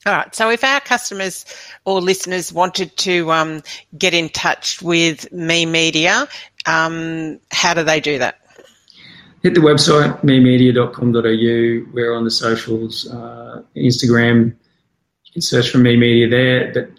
All 0.05 0.13
right. 0.13 0.35
So, 0.35 0.49
if 0.49 0.63
our 0.63 0.81
customers 0.81 1.45
or 1.85 2.01
listeners 2.01 2.51
wanted 2.51 2.95
to 2.97 3.31
um, 3.31 3.63
get 3.97 4.13
in 4.13 4.29
touch 4.29 4.81
with 4.81 5.31
Me 5.31 5.65
Media, 5.65 6.27
um, 6.65 7.39
how 7.51 7.73
do 7.73 7.83
they 7.83 7.99
do 7.99 8.19
that? 8.19 8.39
Hit 9.43 9.53
the 9.53 9.61
website, 9.61 10.21
memedia.com.au. 10.21 11.91
We're 11.93 12.13
on 12.13 12.23
the 12.23 12.31
socials, 12.31 13.09
uh, 13.09 13.61
Instagram. 13.75 14.55
You 15.25 15.33
can 15.33 15.41
search 15.41 15.69
for 15.69 15.77
Me 15.77 15.95
Media 15.97 16.29
there. 16.29 16.73
But, 16.73 16.89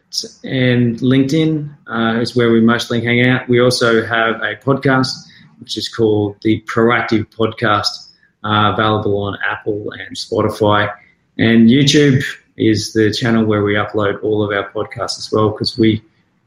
and 0.44 0.98
LinkedIn 0.98 1.74
uh, 1.87 2.20
is 2.20 2.35
where 2.37 2.51
we 2.51 2.61
mostly 2.61 3.05
hang 3.05 3.27
out. 3.27 3.48
We 3.48 3.61
also 3.61 4.05
have 4.05 4.37
a 4.37 4.57
podcast, 4.57 5.14
which 5.61 5.77
is 5.77 5.88
called 5.88 6.37
the 6.42 6.61
Proactive 6.62 7.27
Podcast, 7.27 8.11
uh, 8.44 8.72
available 8.72 9.18
on 9.18 9.37
Apple 9.44 9.90
and 9.92 10.16
Spotify. 10.16 10.92
And 11.37 11.68
YouTube 11.68 12.24
is 12.57 12.92
the 12.92 13.12
channel 13.12 13.44
where 13.44 13.62
we 13.62 13.74
upload 13.74 14.22
all 14.22 14.42
of 14.42 14.57
our 14.57 14.70
podcasts 14.70 15.18
as 15.18 15.31
well, 15.33 15.51
because 15.51 15.79
we 15.79 16.03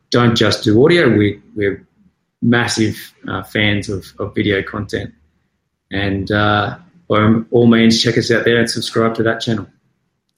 don't 0.10 0.36
just 0.36 0.64
do 0.64 0.84
audio, 0.84 1.10
we, 1.10 1.42
we're 1.56 1.86
massive 2.42 3.14
uh, 3.28 3.44
fans 3.44 3.90
of, 3.90 4.06
of 4.20 4.36
video 4.36 4.62
content. 4.62 5.14
And 5.92 6.32
uh, 6.32 6.78
by 7.08 7.42
all 7.52 7.68
means, 7.68 8.02
check 8.02 8.18
us 8.18 8.32
out 8.32 8.46
there 8.46 8.58
and 8.58 8.70
subscribe 8.70 9.16
to 9.16 9.24
that 9.24 9.42
channel. 9.42 9.68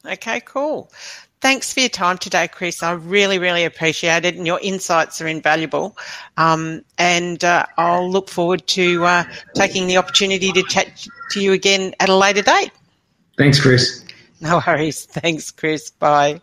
Okay, 0.06 0.42
cool. 0.42 0.92
Thanks 1.44 1.74
for 1.74 1.82
your 1.82 1.90
time 1.90 2.18
today, 2.18 2.48
Chris. 2.48 2.82
I 2.82 2.94
really, 2.94 3.38
really 3.38 3.66
appreciate 3.66 4.24
it, 4.24 4.36
and 4.36 4.48
your 4.48 4.60
insights 4.62 5.20
are 5.22 5.28
invaluable. 5.28 5.98
Um, 6.38 6.86
and 6.98 7.44
uh, 7.44 7.66
I'll 7.78 8.10
look 8.10 8.30
forward 8.30 8.66
to 8.68 9.04
uh, 9.04 9.24
taking 9.54 9.88
the 9.88 9.98
opportunity 9.98 10.54
to 10.54 10.64
chat 10.64 11.06
to 11.32 11.42
you 11.42 11.52
again 11.52 11.96
at 12.00 12.08
a 12.08 12.16
later 12.16 12.42
date. 12.42 12.72
Thanks, 13.38 13.60
Chris. 13.60 14.06
No 14.40 14.62
worries. 14.66 15.06
Thanks, 15.06 15.52
Chris. 15.52 15.92
Bye. 15.92 16.42